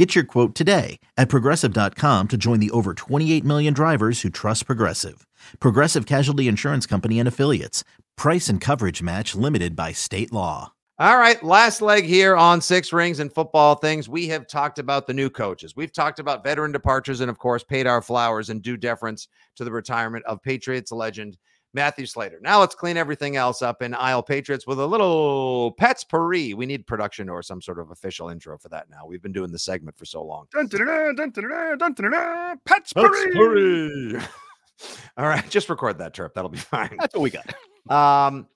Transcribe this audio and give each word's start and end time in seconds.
Get 0.00 0.14
your 0.14 0.24
quote 0.24 0.54
today 0.54 0.98
at 1.18 1.28
progressive.com 1.28 2.28
to 2.28 2.38
join 2.38 2.58
the 2.58 2.70
over 2.70 2.94
28 2.94 3.44
million 3.44 3.74
drivers 3.74 4.22
who 4.22 4.30
trust 4.30 4.64
Progressive. 4.64 5.26
Progressive 5.60 6.06
Casualty 6.06 6.48
Insurance 6.48 6.86
Company 6.86 7.18
and 7.18 7.28
Affiliates. 7.28 7.84
Price 8.16 8.48
and 8.48 8.62
coverage 8.62 9.02
match 9.02 9.34
limited 9.34 9.76
by 9.76 9.92
state 9.92 10.32
law. 10.32 10.72
All 10.98 11.18
right, 11.18 11.42
last 11.42 11.82
leg 11.82 12.06
here 12.06 12.34
on 12.34 12.62
Six 12.62 12.94
Rings 12.94 13.20
and 13.20 13.30
football 13.30 13.74
things. 13.74 14.08
We 14.08 14.26
have 14.28 14.46
talked 14.46 14.78
about 14.78 15.06
the 15.06 15.12
new 15.12 15.28
coaches. 15.28 15.76
We've 15.76 15.92
talked 15.92 16.18
about 16.18 16.44
veteran 16.44 16.72
departures 16.72 17.20
and, 17.20 17.28
of 17.28 17.38
course, 17.38 17.62
paid 17.62 17.86
our 17.86 18.00
flowers 18.00 18.48
and 18.48 18.62
due 18.62 18.78
deference 18.78 19.28
to 19.56 19.64
the 19.64 19.70
retirement 19.70 20.24
of 20.24 20.42
Patriots 20.42 20.92
legend 20.92 21.36
Matthew 21.72 22.06
Slater. 22.06 22.38
Now 22.42 22.60
let's 22.60 22.74
clean 22.74 22.96
everything 22.96 23.36
else 23.36 23.62
up 23.62 23.82
in 23.82 23.94
Isle 23.94 24.22
Patriots 24.22 24.66
with 24.66 24.80
a 24.80 24.86
little 24.86 25.74
Patspourri. 25.80 26.54
We 26.54 26.66
need 26.66 26.86
production 26.86 27.28
or 27.28 27.42
some 27.42 27.62
sort 27.62 27.78
of 27.78 27.90
official 27.90 28.28
intro 28.28 28.58
for 28.58 28.68
that 28.70 28.90
now. 28.90 29.06
We've 29.06 29.22
been 29.22 29.32
doing 29.32 29.52
the 29.52 29.58
segment 29.58 29.96
for 29.96 30.04
so 30.04 30.24
long. 30.24 30.46
Dun, 30.52 30.66
dun, 30.66 31.14
dun, 31.14 32.58
Patspourri. 32.66 34.26
All 35.16 35.26
right, 35.26 35.48
just 35.50 35.68
record 35.68 35.98
that 35.98 36.14
trip. 36.14 36.34
That'll 36.34 36.50
be 36.50 36.58
fine. 36.58 36.96
That's 36.98 37.14
what 37.14 37.22
we 37.22 37.30
got. 37.30 37.54
Um, 37.88 38.48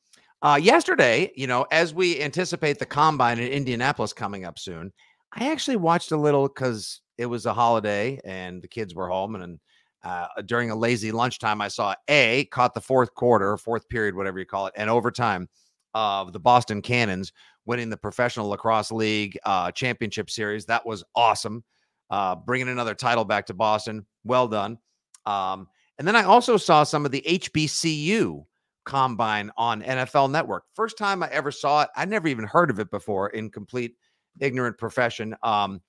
uh, 0.43 0.57
yesterday, 0.57 1.33
you 1.37 1.47
know, 1.47 1.67
as 1.71 1.95
we 1.95 2.21
anticipate 2.21 2.79
the 2.79 2.87
combine 2.87 3.39
in 3.39 3.51
Indianapolis 3.51 4.13
coming 4.13 4.45
up 4.45 4.59
soon, 4.59 4.93
I 5.33 5.51
actually 5.51 5.77
watched 5.77 6.13
a 6.13 6.17
little 6.17 6.49
because 6.49 7.01
it 7.19 7.27
was 7.27 7.47
a 7.47 7.55
holiday 7.55 8.21
and 8.25 8.61
the 8.61 8.69
kids 8.69 8.95
were 8.95 9.09
home 9.09 9.35
and, 9.35 9.45
and 9.45 9.61
uh, 10.05 10.27
during 10.47 10.71
a 10.71 10.77
lazy 10.77 11.11
lunchtime, 11.11 11.61
I 11.61 11.69
saw 11.69 11.95
A 12.09 12.45
caught 12.47 12.75
the 12.75 12.81
fourth 12.81 13.15
quarter, 13.15 13.57
fourth 13.57 13.89
period, 13.89 14.15
whatever 14.15 14.39
you 14.39 14.45
call 14.45 14.67
it, 14.67 14.75
and 14.77 14.91
overtime 14.91 15.49
of 15.95 16.33
the 16.33 16.41
Boston 16.41 16.83
Cannons 16.83 17.33
winning 17.67 17.89
the 17.89 17.97
Professional 17.97 18.49
Lacrosse 18.49 18.93
League 18.93 19.39
uh, 19.45 19.71
Championship 19.71 20.29
Series. 20.29 20.67
That 20.67 20.85
was 20.85 21.05
awesome. 21.15 21.65
Uh, 22.11 22.37
bringing 22.37 22.69
another 22.69 22.95
title 22.95 23.25
back 23.25 23.47
to 23.47 23.55
Boston. 23.55 24.05
Well 24.25 24.47
done. 24.47 24.79
Um, 25.25 25.69
and 25.99 26.07
then 26.07 26.17
I 26.17 26.25
also 26.25 26.57
saw 26.57 26.83
some 26.83 27.07
of 27.07 27.13
the 27.13 27.23
HBCU 27.27 28.45
combine 28.85 29.51
on 29.57 29.83
NFL 29.83 30.31
Network. 30.31 30.65
First 30.75 30.99
time 30.99 31.23
I 31.23 31.31
ever 31.31 31.51
saw 31.51 31.83
it. 31.83 31.89
I 31.97 32.05
never 32.05 32.29
even 32.29 32.45
heard 32.45 32.71
of 32.71 32.79
it 32.79 32.91
before 32.91 33.31
in 33.31 33.51
complete 33.51 33.97
ignorant 34.41 34.77
profession. 34.77 35.35
Um, 35.43 35.81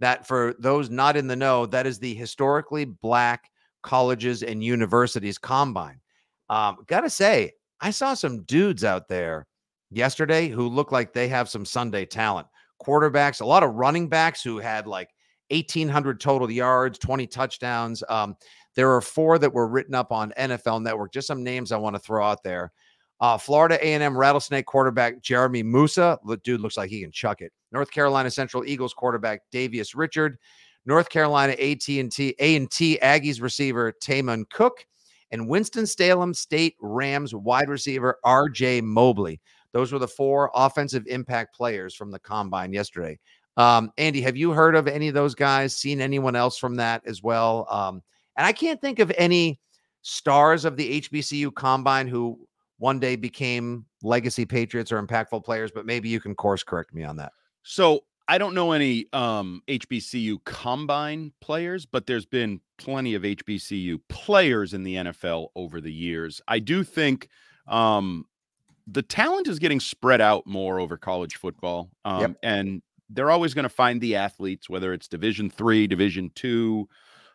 that 0.00 0.26
for 0.26 0.54
those 0.58 0.90
not 0.90 1.16
in 1.16 1.26
the 1.26 1.36
know, 1.36 1.66
that 1.66 1.86
is 1.86 1.98
the 1.98 2.14
historically 2.14 2.86
black 2.86 3.50
colleges 3.82 4.42
and 4.42 4.62
universities 4.62 5.38
combine. 5.38 6.00
Um, 6.48 6.78
gotta 6.86 7.10
say, 7.10 7.52
I 7.80 7.90
saw 7.90 8.14
some 8.14 8.42
dudes 8.42 8.84
out 8.84 9.08
there 9.08 9.46
yesterday 9.90 10.48
who 10.48 10.68
look 10.68 10.92
like 10.92 11.12
they 11.12 11.28
have 11.28 11.48
some 11.48 11.64
Sunday 11.64 12.06
talent. 12.06 12.46
Quarterbacks, 12.84 13.40
a 13.40 13.46
lot 13.46 13.62
of 13.62 13.74
running 13.74 14.08
backs 14.08 14.42
who 14.42 14.58
had 14.58 14.86
like 14.86 15.10
1,800 15.50 16.20
total 16.20 16.50
yards, 16.50 16.98
20 16.98 17.26
touchdowns. 17.26 18.02
Um, 18.08 18.36
there 18.76 18.94
are 18.94 19.00
four 19.00 19.38
that 19.38 19.52
were 19.52 19.68
written 19.68 19.94
up 19.94 20.12
on 20.12 20.32
NFL 20.38 20.82
Network. 20.82 21.12
Just 21.12 21.26
some 21.26 21.42
names 21.42 21.72
I 21.72 21.76
want 21.76 21.96
to 21.96 22.00
throw 22.00 22.24
out 22.24 22.42
there. 22.42 22.72
Uh, 23.20 23.36
Florida 23.36 23.78
A&M 23.86 24.16
Rattlesnake 24.16 24.64
quarterback 24.64 25.20
Jeremy 25.20 25.62
Moussa, 25.62 26.18
The 26.26 26.38
dude 26.38 26.60
looks 26.60 26.78
like 26.78 26.88
he 26.88 27.02
can 27.02 27.12
chuck 27.12 27.42
it. 27.42 27.52
North 27.70 27.90
Carolina 27.90 28.30
Central 28.30 28.64
Eagles 28.64 28.94
quarterback 28.94 29.42
Davius 29.52 29.94
Richard. 29.94 30.38
North 30.86 31.08
Carolina 31.08 31.52
AT&T 31.52 32.34
A&T 32.38 32.98
Aggies 33.02 33.42
receiver 33.42 33.92
Tamon 34.02 34.48
Cook 34.50 34.86
and 35.30 35.48
Winston-Salem 35.48 36.34
State 36.34 36.76
Rams 36.80 37.34
wide 37.34 37.68
receiver 37.68 38.18
RJ 38.24 38.82
Mobley. 38.82 39.40
Those 39.72 39.92
were 39.92 39.98
the 39.98 40.08
four 40.08 40.50
offensive 40.54 41.06
impact 41.06 41.54
players 41.54 41.94
from 41.94 42.10
the 42.10 42.18
combine 42.18 42.72
yesterday. 42.72 43.18
Um, 43.56 43.92
Andy, 43.98 44.20
have 44.22 44.36
you 44.36 44.50
heard 44.52 44.74
of 44.74 44.88
any 44.88 45.08
of 45.08 45.14
those 45.14 45.34
guys? 45.34 45.76
Seen 45.76 46.00
anyone 46.00 46.34
else 46.34 46.56
from 46.56 46.76
that 46.76 47.02
as 47.06 47.22
well? 47.22 47.66
Um, 47.70 48.02
and 48.36 48.46
I 48.46 48.52
can't 48.52 48.80
think 48.80 48.98
of 48.98 49.12
any 49.16 49.60
stars 50.02 50.64
of 50.64 50.76
the 50.76 51.00
HBCU 51.02 51.54
combine 51.54 52.08
who 52.08 52.40
one 52.78 52.98
day 52.98 53.16
became 53.16 53.84
legacy 54.02 54.46
Patriots 54.46 54.90
or 54.90 55.02
impactful 55.02 55.44
players, 55.44 55.70
but 55.70 55.84
maybe 55.84 56.08
you 56.08 56.20
can 56.20 56.34
course 56.34 56.62
correct 56.62 56.94
me 56.94 57.04
on 57.04 57.16
that. 57.16 57.32
So 57.62 58.00
I 58.30 58.38
don't 58.38 58.54
know 58.54 58.70
any 58.70 59.06
um, 59.12 59.60
HBCU 59.66 60.44
combine 60.44 61.32
players, 61.40 61.84
but 61.84 62.06
there's 62.06 62.26
been 62.26 62.60
plenty 62.78 63.14
of 63.14 63.24
HBCU 63.24 63.98
players 64.08 64.72
in 64.72 64.84
the 64.84 64.94
NFL 64.94 65.48
over 65.56 65.80
the 65.80 65.92
years. 65.92 66.40
I 66.46 66.60
do 66.60 66.84
think 66.84 67.28
um, 67.66 68.26
the 68.86 69.02
talent 69.02 69.48
is 69.48 69.58
getting 69.58 69.80
spread 69.80 70.20
out 70.20 70.46
more 70.46 70.78
over 70.78 70.96
college 70.96 71.38
football, 71.38 71.90
um, 72.04 72.20
yep. 72.20 72.36
and 72.44 72.82
they're 73.08 73.32
always 73.32 73.52
going 73.52 73.64
to 73.64 73.68
find 73.68 74.00
the 74.00 74.14
athletes, 74.14 74.70
whether 74.70 74.92
it's 74.92 75.08
Division 75.08 75.50
three, 75.50 75.88
Division 75.88 76.30
two, 76.36 76.88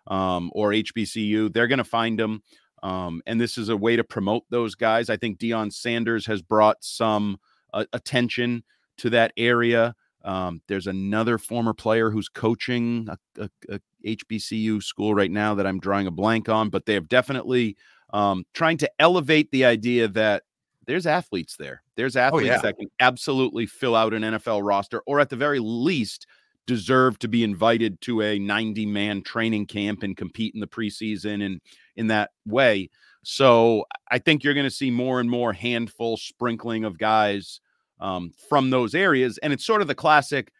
um, 0.07 0.49
or 0.53 0.69
HBCU. 0.69 1.51
They're 1.51 1.67
going 1.67 1.79
to 1.79 1.83
find 1.83 2.17
them, 2.17 2.41
um, 2.83 3.21
and 3.25 3.41
this 3.41 3.57
is 3.57 3.67
a 3.67 3.75
way 3.75 3.97
to 3.97 4.05
promote 4.05 4.43
those 4.49 4.75
guys. 4.75 5.09
I 5.09 5.17
think 5.17 5.39
Deion 5.39 5.73
Sanders 5.73 6.25
has 6.27 6.41
brought 6.41 6.77
some 6.85 7.37
uh, 7.73 7.83
attention 7.91 8.63
to 8.99 9.09
that 9.09 9.33
area. 9.35 9.93
Um, 10.25 10.61
there's 10.67 10.87
another 10.87 11.37
former 11.37 11.73
player 11.73 12.09
who's 12.09 12.27
coaching 12.27 13.07
a, 13.09 13.43
a, 13.43 13.49
a, 13.69 13.79
HBCU 14.03 14.81
school 14.81 15.13
right 15.13 15.31
now 15.31 15.53
that 15.55 15.67
I'm 15.67 15.79
drawing 15.79 16.07
a 16.07 16.11
blank 16.11 16.49
on, 16.49 16.69
but 16.69 16.85
they 16.85 16.95
have 16.95 17.07
definitely 17.07 17.77
um, 18.11 18.43
trying 18.53 18.77
to 18.77 18.91
elevate 18.99 19.51
the 19.51 19.65
idea 19.65 20.07
that 20.09 20.43
there's 20.87 21.05
athletes 21.05 21.57
there. 21.57 21.83
There's 21.95 22.15
athletes 22.15 22.49
oh, 22.49 22.53
yeah. 22.53 22.61
that 22.61 22.77
can 22.77 22.87
absolutely 22.99 23.65
fill 23.67 23.95
out 23.95 24.13
an 24.13 24.23
NFL 24.23 24.65
roster, 24.65 25.01
or 25.05 25.19
at 25.19 25.29
the 25.29 25.35
very 25.35 25.59
least, 25.59 26.25
deserve 26.67 27.19
to 27.19 27.27
be 27.27 27.43
invited 27.43 28.01
to 28.01 28.21
a 28.21 28.39
90 28.39 28.85
man 28.87 29.21
training 29.21 29.67
camp 29.67 30.03
and 30.03 30.17
compete 30.17 30.53
in 30.55 30.59
the 30.59 30.67
preseason 30.67 31.45
and 31.45 31.61
in 31.95 32.07
that 32.07 32.31
way. 32.45 32.89
So 33.23 33.85
I 34.09 34.19
think 34.19 34.43
you're 34.43 34.53
going 34.53 34.65
to 34.65 34.71
see 34.71 34.91
more 34.91 35.19
and 35.19 35.29
more 35.29 35.53
handful 35.53 36.17
sprinkling 36.17 36.83
of 36.83 36.97
guys 36.97 37.59
um, 37.99 38.31
from 38.49 38.69
those 38.69 38.95
areas. 38.95 39.37
And 39.39 39.53
it's 39.53 39.65
sort 39.65 39.81
of 39.81 39.87
the 39.87 39.95
classic 39.95 40.51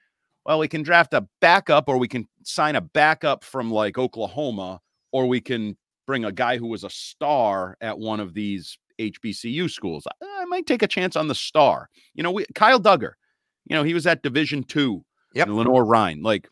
well, 0.45 0.59
we 0.59 0.67
can 0.67 0.83
draft 0.83 1.13
a 1.13 1.27
backup 1.41 1.89
or 1.89 1.97
we 1.97 2.07
can 2.07 2.27
sign 2.43 2.75
a 2.75 2.81
backup 2.81 3.43
from 3.43 3.71
like 3.71 3.97
Oklahoma, 3.97 4.79
or 5.11 5.25
we 5.25 5.41
can 5.41 5.75
bring 6.05 6.23
a 6.23 6.31
guy 6.31 6.57
who 6.57 6.67
was 6.67 6.83
a 6.83 6.89
star 6.89 7.75
at 7.81 7.97
one 7.97 8.19
of 8.19 8.33
these 8.33 8.77
HBCU 8.99 9.69
schools. 9.69 10.05
I, 10.21 10.45
might 10.45 10.67
take 10.67 10.83
a 10.83 10.87
chance 10.87 11.15
on 11.15 11.27
the 11.27 11.33
star. 11.33 11.89
You 12.13 12.21
know, 12.21 12.31
we, 12.31 12.45
Kyle 12.53 12.79
Dugger, 12.79 13.13
you 13.65 13.75
know, 13.75 13.81
he 13.81 13.95
was 13.95 14.05
at 14.05 14.21
Division 14.21 14.63
two 14.63 15.03
yep. 15.33 15.47
in 15.47 15.55
Lenoir-Rhyne. 15.55 16.21
Like 16.21 16.47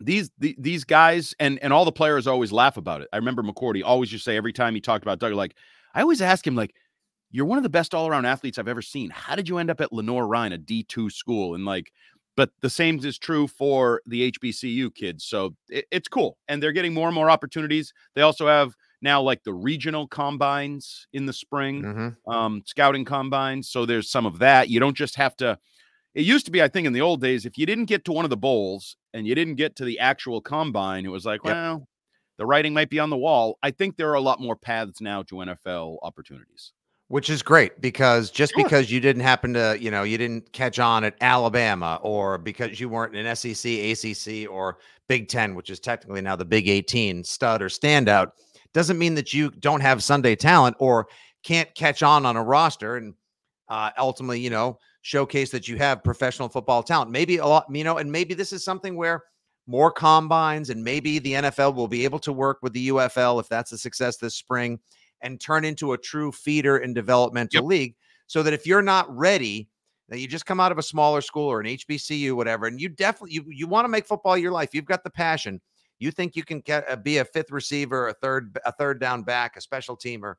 these 0.00 0.30
the, 0.38 0.54
these 0.56 0.84
guys 0.84 1.34
and 1.40 1.58
and 1.60 1.72
all 1.72 1.84
the 1.84 1.90
players 1.90 2.28
always 2.28 2.52
laugh 2.52 2.76
about 2.76 3.02
it. 3.02 3.08
I 3.12 3.16
remember 3.16 3.42
McCourty 3.42 3.82
always 3.84 4.10
just 4.10 4.24
say 4.24 4.36
every 4.36 4.52
time 4.52 4.76
he 4.76 4.80
talked 4.80 5.02
about 5.02 5.18
Dugger, 5.18 5.34
like 5.34 5.56
I 5.94 6.02
always 6.02 6.22
ask 6.22 6.46
him, 6.46 6.54
like, 6.54 6.74
you're 7.30 7.46
one 7.46 7.58
of 7.58 7.62
the 7.62 7.68
best 7.68 7.94
all 7.94 8.08
around 8.08 8.24
athletes 8.24 8.58
I've 8.58 8.68
ever 8.68 8.82
seen. 8.82 9.10
How 9.10 9.34
did 9.34 9.48
you 9.48 9.58
end 9.58 9.70
up 9.70 9.80
at 9.80 9.92
Lenoir-Rhyne, 9.92 10.52
a 10.52 10.58
D2 10.58 11.12
school? 11.12 11.54
And 11.54 11.64
like, 11.64 11.92
but 12.36 12.50
the 12.60 12.70
same 12.70 13.04
is 13.04 13.18
true 13.18 13.48
for 13.48 14.00
the 14.06 14.30
HBCU 14.30 14.94
kids. 14.94 15.24
So 15.24 15.56
it, 15.68 15.86
it's 15.90 16.08
cool. 16.08 16.38
And 16.46 16.62
they're 16.62 16.72
getting 16.72 16.94
more 16.94 17.08
and 17.08 17.14
more 17.14 17.30
opportunities. 17.30 17.92
They 18.14 18.22
also 18.22 18.46
have 18.46 18.74
now 19.02 19.20
like 19.20 19.42
the 19.44 19.52
regional 19.52 20.06
combines 20.06 21.06
in 21.12 21.26
the 21.26 21.32
spring, 21.32 21.82
mm-hmm. 21.82 22.30
um, 22.30 22.62
scouting 22.64 23.04
combines. 23.04 23.68
So 23.68 23.84
there's 23.84 24.10
some 24.10 24.24
of 24.24 24.38
that. 24.38 24.68
You 24.68 24.80
don't 24.80 24.96
just 24.96 25.16
have 25.16 25.36
to. 25.36 25.58
It 26.14 26.24
used 26.24 26.46
to 26.46 26.52
be, 26.52 26.62
I 26.62 26.68
think, 26.68 26.86
in 26.86 26.92
the 26.92 27.00
old 27.00 27.20
days, 27.20 27.44
if 27.44 27.58
you 27.58 27.66
didn't 27.66 27.84
get 27.84 28.04
to 28.06 28.12
one 28.12 28.24
of 28.24 28.30
the 28.30 28.36
bowls 28.36 28.96
and 29.12 29.26
you 29.26 29.34
didn't 29.34 29.56
get 29.56 29.76
to 29.76 29.84
the 29.84 29.98
actual 29.98 30.40
combine, 30.40 31.04
it 31.04 31.10
was 31.10 31.26
like, 31.26 31.40
yep. 31.44 31.54
well, 31.54 31.88
the 32.38 32.46
writing 32.46 32.72
might 32.72 32.88
be 32.88 32.98
on 32.98 33.10
the 33.10 33.16
wall. 33.16 33.58
I 33.62 33.70
think 33.70 33.96
there 33.96 34.10
are 34.10 34.14
a 34.14 34.20
lot 34.20 34.40
more 34.40 34.56
paths 34.56 35.00
now 35.00 35.22
to 35.24 35.36
NFL 35.36 35.98
opportunities 36.02 36.72
which 37.08 37.30
is 37.30 37.42
great 37.42 37.80
because 37.80 38.30
just 38.30 38.52
sure. 38.54 38.62
because 38.62 38.90
you 38.90 39.00
didn't 39.00 39.22
happen 39.22 39.54
to, 39.54 39.76
you 39.80 39.90
know, 39.90 40.02
you 40.02 40.18
didn't 40.18 40.52
catch 40.52 40.78
on 40.78 41.04
at 41.04 41.14
Alabama 41.22 41.98
or 42.02 42.36
because 42.36 42.78
you 42.78 42.88
weren't 42.88 43.16
an 43.16 43.34
SEC, 43.34 43.64
ACC, 43.64 44.50
or 44.50 44.78
Big 45.08 45.28
Ten, 45.28 45.54
which 45.54 45.70
is 45.70 45.80
technically 45.80 46.20
now 46.20 46.36
the 46.36 46.44
Big 46.44 46.68
18 46.68 47.24
stud 47.24 47.62
or 47.62 47.68
standout, 47.68 48.32
doesn't 48.74 48.98
mean 48.98 49.14
that 49.14 49.32
you 49.32 49.50
don't 49.50 49.80
have 49.80 50.02
Sunday 50.02 50.36
talent 50.36 50.76
or 50.78 51.08
can't 51.42 51.74
catch 51.74 52.02
on 52.02 52.26
on 52.26 52.36
a 52.36 52.42
roster 52.42 52.96
and 52.98 53.14
uh, 53.70 53.90
ultimately, 53.98 54.40
you 54.40 54.50
know, 54.50 54.78
showcase 55.00 55.50
that 55.50 55.66
you 55.66 55.76
have 55.76 56.04
professional 56.04 56.48
football 56.48 56.82
talent. 56.82 57.10
Maybe 57.10 57.38
a 57.38 57.46
lot, 57.46 57.66
you 57.70 57.84
know, 57.84 57.96
and 57.96 58.12
maybe 58.12 58.34
this 58.34 58.52
is 58.52 58.62
something 58.62 58.96
where 58.96 59.24
more 59.66 59.90
combines 59.90 60.70
and 60.70 60.82
maybe 60.82 61.18
the 61.18 61.34
NFL 61.34 61.74
will 61.74 61.88
be 61.88 62.04
able 62.04 62.18
to 62.20 62.32
work 62.32 62.58
with 62.62 62.72
the 62.74 62.88
UFL 62.88 63.40
if 63.40 63.48
that's 63.48 63.72
a 63.72 63.78
success 63.78 64.16
this 64.16 64.34
spring 64.34 64.78
and 65.20 65.40
turn 65.40 65.64
into 65.64 65.92
a 65.92 65.98
true 65.98 66.32
feeder 66.32 66.78
and 66.78 66.94
developmental 66.94 67.62
Yep. 67.62 67.68
league 67.68 67.94
so 68.26 68.42
that 68.42 68.52
if 68.52 68.66
you're 68.66 68.82
not 68.82 69.14
ready, 69.16 69.68
that 70.08 70.18
you 70.20 70.26
just 70.28 70.46
come 70.46 70.60
out 70.60 70.72
of 70.72 70.78
a 70.78 70.82
smaller 70.82 71.20
school 71.20 71.48
or 71.48 71.60
an 71.60 71.66
HBCU, 71.66 72.34
whatever, 72.34 72.66
and 72.66 72.80
you 72.80 72.88
definitely 72.88 73.34
you, 73.34 73.44
you 73.48 73.66
want 73.66 73.84
to 73.84 73.88
make 73.88 74.06
football 74.06 74.36
your 74.38 74.52
life. 74.52 74.70
You've 74.74 74.84
got 74.86 75.04
the 75.04 75.10
passion. 75.10 75.60
You 75.98 76.10
think 76.10 76.36
you 76.36 76.44
can 76.44 76.60
get 76.60 76.88
uh, 76.88 76.96
be 76.96 77.18
a 77.18 77.24
fifth 77.24 77.50
receiver, 77.50 78.08
a 78.08 78.14
third 78.14 78.58
a 78.64 78.72
third 78.72 79.00
down 79.00 79.22
back, 79.22 79.56
a 79.56 79.60
special 79.60 79.96
teamer. 79.96 80.34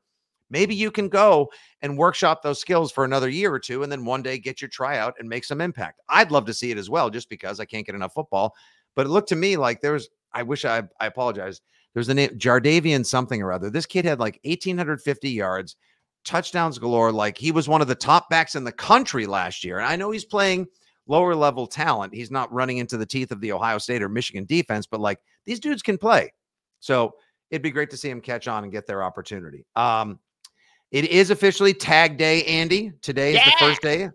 Maybe 0.52 0.74
you 0.74 0.90
can 0.90 1.08
go 1.08 1.50
and 1.82 1.96
workshop 1.96 2.42
those 2.42 2.58
skills 2.58 2.90
for 2.90 3.04
another 3.04 3.28
year 3.28 3.52
or 3.52 3.60
two, 3.60 3.84
and 3.84 3.92
then 3.92 4.04
one 4.04 4.22
day 4.22 4.38
get 4.38 4.60
your 4.60 4.68
tryout 4.68 5.14
and 5.20 5.28
make 5.28 5.44
some 5.44 5.60
impact. 5.60 6.00
I'd 6.08 6.32
love 6.32 6.44
to 6.46 6.54
see 6.54 6.72
it 6.72 6.78
as 6.78 6.90
well, 6.90 7.08
just 7.08 7.28
because 7.28 7.60
I 7.60 7.64
can't 7.64 7.86
get 7.86 7.94
enough 7.94 8.14
football. 8.14 8.54
But 8.96 9.06
it 9.06 9.10
looked 9.10 9.28
to 9.28 9.36
me 9.36 9.56
like 9.56 9.80
there 9.80 9.92
was. 9.92 10.08
I 10.32 10.42
wish 10.42 10.64
I 10.64 10.82
I 10.98 11.06
apologize. 11.06 11.60
There's 11.94 12.06
the 12.06 12.14
name 12.14 12.30
Jardavian 12.38 13.04
something 13.04 13.42
or 13.42 13.52
other. 13.52 13.70
This 13.70 13.86
kid 13.86 14.04
had 14.04 14.20
like 14.20 14.40
1,850 14.44 15.30
yards, 15.30 15.76
touchdowns 16.24 16.78
galore. 16.78 17.12
Like 17.12 17.36
he 17.36 17.52
was 17.52 17.68
one 17.68 17.82
of 17.82 17.88
the 17.88 17.94
top 17.94 18.30
backs 18.30 18.54
in 18.54 18.64
the 18.64 18.72
country 18.72 19.26
last 19.26 19.64
year. 19.64 19.78
And 19.78 19.86
I 19.86 19.96
know 19.96 20.10
he's 20.10 20.24
playing 20.24 20.68
lower 21.06 21.34
level 21.34 21.66
talent. 21.66 22.14
He's 22.14 22.30
not 22.30 22.52
running 22.52 22.78
into 22.78 22.96
the 22.96 23.06
teeth 23.06 23.32
of 23.32 23.40
the 23.40 23.52
Ohio 23.52 23.78
State 23.78 24.02
or 24.02 24.08
Michigan 24.08 24.44
defense, 24.44 24.86
but 24.86 25.00
like 25.00 25.18
these 25.46 25.60
dudes 25.60 25.82
can 25.82 25.98
play. 25.98 26.32
So 26.78 27.14
it'd 27.50 27.62
be 27.62 27.70
great 27.70 27.90
to 27.90 27.96
see 27.96 28.08
him 28.08 28.20
catch 28.20 28.46
on 28.46 28.62
and 28.62 28.72
get 28.72 28.86
their 28.86 29.02
opportunity. 29.02 29.66
Um, 29.74 30.20
it 30.92 31.06
is 31.06 31.30
officially 31.30 31.74
tag 31.74 32.16
day, 32.16 32.44
Andy. 32.44 32.92
Today 33.02 33.34
is 33.36 33.44
the 33.44 33.52
first 33.58 33.82
day 33.82 34.10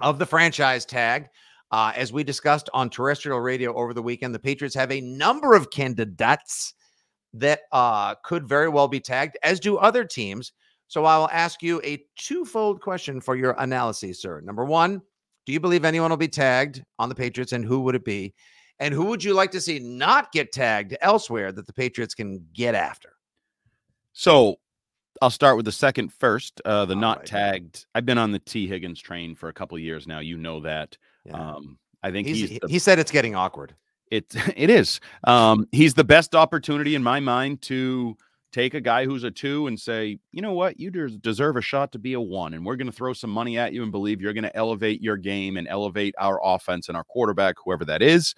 of 0.00 0.18
the 0.18 0.26
franchise 0.26 0.84
tag. 0.84 1.28
Uh, 1.70 1.92
as 1.94 2.12
we 2.12 2.24
discussed 2.24 2.70
on 2.72 2.88
terrestrial 2.88 3.40
radio 3.40 3.74
over 3.74 3.92
the 3.92 4.02
weekend, 4.02 4.34
the 4.34 4.38
Patriots 4.38 4.74
have 4.74 4.90
a 4.90 5.00
number 5.00 5.54
of 5.54 5.70
candidates 5.70 6.74
that 7.34 7.60
uh, 7.72 8.14
could 8.24 8.46
very 8.48 8.68
well 8.68 8.88
be 8.88 9.00
tagged, 9.00 9.36
as 9.42 9.60
do 9.60 9.76
other 9.76 10.04
teams. 10.04 10.52
So 10.88 11.04
I 11.04 11.18
will 11.18 11.28
ask 11.30 11.62
you 11.62 11.80
a 11.84 12.02
twofold 12.18 12.80
question 12.80 13.20
for 13.20 13.36
your 13.36 13.54
analysis, 13.58 14.22
sir. 14.22 14.40
Number 14.40 14.64
one, 14.64 15.02
do 15.44 15.52
you 15.52 15.60
believe 15.60 15.84
anyone 15.84 16.10
will 16.10 16.16
be 16.16 16.28
tagged 16.28 16.82
on 16.98 17.08
the 17.08 17.14
Patriots, 17.14 17.52
and 17.52 17.64
who 17.64 17.80
would 17.80 17.94
it 17.94 18.04
be? 18.04 18.34
And 18.80 18.94
who 18.94 19.04
would 19.06 19.22
you 19.24 19.34
like 19.34 19.50
to 19.50 19.60
see 19.60 19.78
not 19.80 20.30
get 20.32 20.52
tagged 20.52 20.96
elsewhere 21.00 21.52
that 21.52 21.66
the 21.66 21.72
Patriots 21.72 22.14
can 22.14 22.46
get 22.52 22.74
after? 22.74 23.10
So 24.12 24.56
I'll 25.20 25.30
start 25.30 25.56
with 25.56 25.64
the 25.66 25.72
second 25.72 26.12
first. 26.12 26.60
Uh, 26.64 26.84
the 26.84 26.94
All 26.94 27.00
not 27.00 27.18
right. 27.18 27.26
tagged. 27.26 27.86
I've 27.94 28.06
been 28.06 28.18
on 28.18 28.30
the 28.30 28.38
Tee 28.38 28.66
Higgins 28.68 29.00
train 29.00 29.34
for 29.34 29.48
a 29.48 29.52
couple 29.52 29.76
of 29.76 29.82
years 29.82 30.06
now. 30.06 30.20
You 30.20 30.38
know 30.38 30.60
that. 30.60 30.96
Yeah. 31.24 31.32
Um, 31.32 31.78
I 32.02 32.10
think 32.12 32.28
He's- 32.28 32.38
he's, 32.38 32.50
he, 32.50 32.58
the, 32.60 32.68
he 32.68 32.78
said 32.78 32.98
it's 32.98 33.10
getting 33.10 33.34
awkward. 33.34 33.74
It 34.10 34.26
it 34.56 34.70
is. 34.70 35.00
Um, 35.24 35.66
he's 35.72 35.94
the 35.94 36.04
best 36.04 36.34
opportunity 36.34 36.94
in 36.94 37.02
my 37.02 37.20
mind 37.20 37.62
to 37.62 38.16
take 38.50 38.72
a 38.74 38.80
guy 38.80 39.04
who's 39.04 39.24
a 39.24 39.30
two 39.30 39.66
and 39.66 39.78
say, 39.78 40.18
you 40.32 40.40
know 40.40 40.54
what, 40.54 40.80
you 40.80 40.90
deserve 40.90 41.56
a 41.56 41.60
shot 41.60 41.92
to 41.92 41.98
be 41.98 42.14
a 42.14 42.20
one, 42.20 42.54
and 42.54 42.64
we're 42.64 42.76
going 42.76 42.86
to 42.90 42.92
throw 42.96 43.12
some 43.12 43.30
money 43.30 43.58
at 43.58 43.72
you 43.74 43.82
and 43.82 43.92
believe 43.92 44.20
you're 44.22 44.32
going 44.32 44.42
to 44.44 44.56
elevate 44.56 45.02
your 45.02 45.16
game 45.18 45.56
and 45.58 45.68
elevate 45.68 46.14
our 46.18 46.40
offense 46.42 46.88
and 46.88 46.96
our 46.96 47.04
quarterback, 47.04 47.56
whoever 47.62 47.84
that 47.84 48.02
is. 48.02 48.34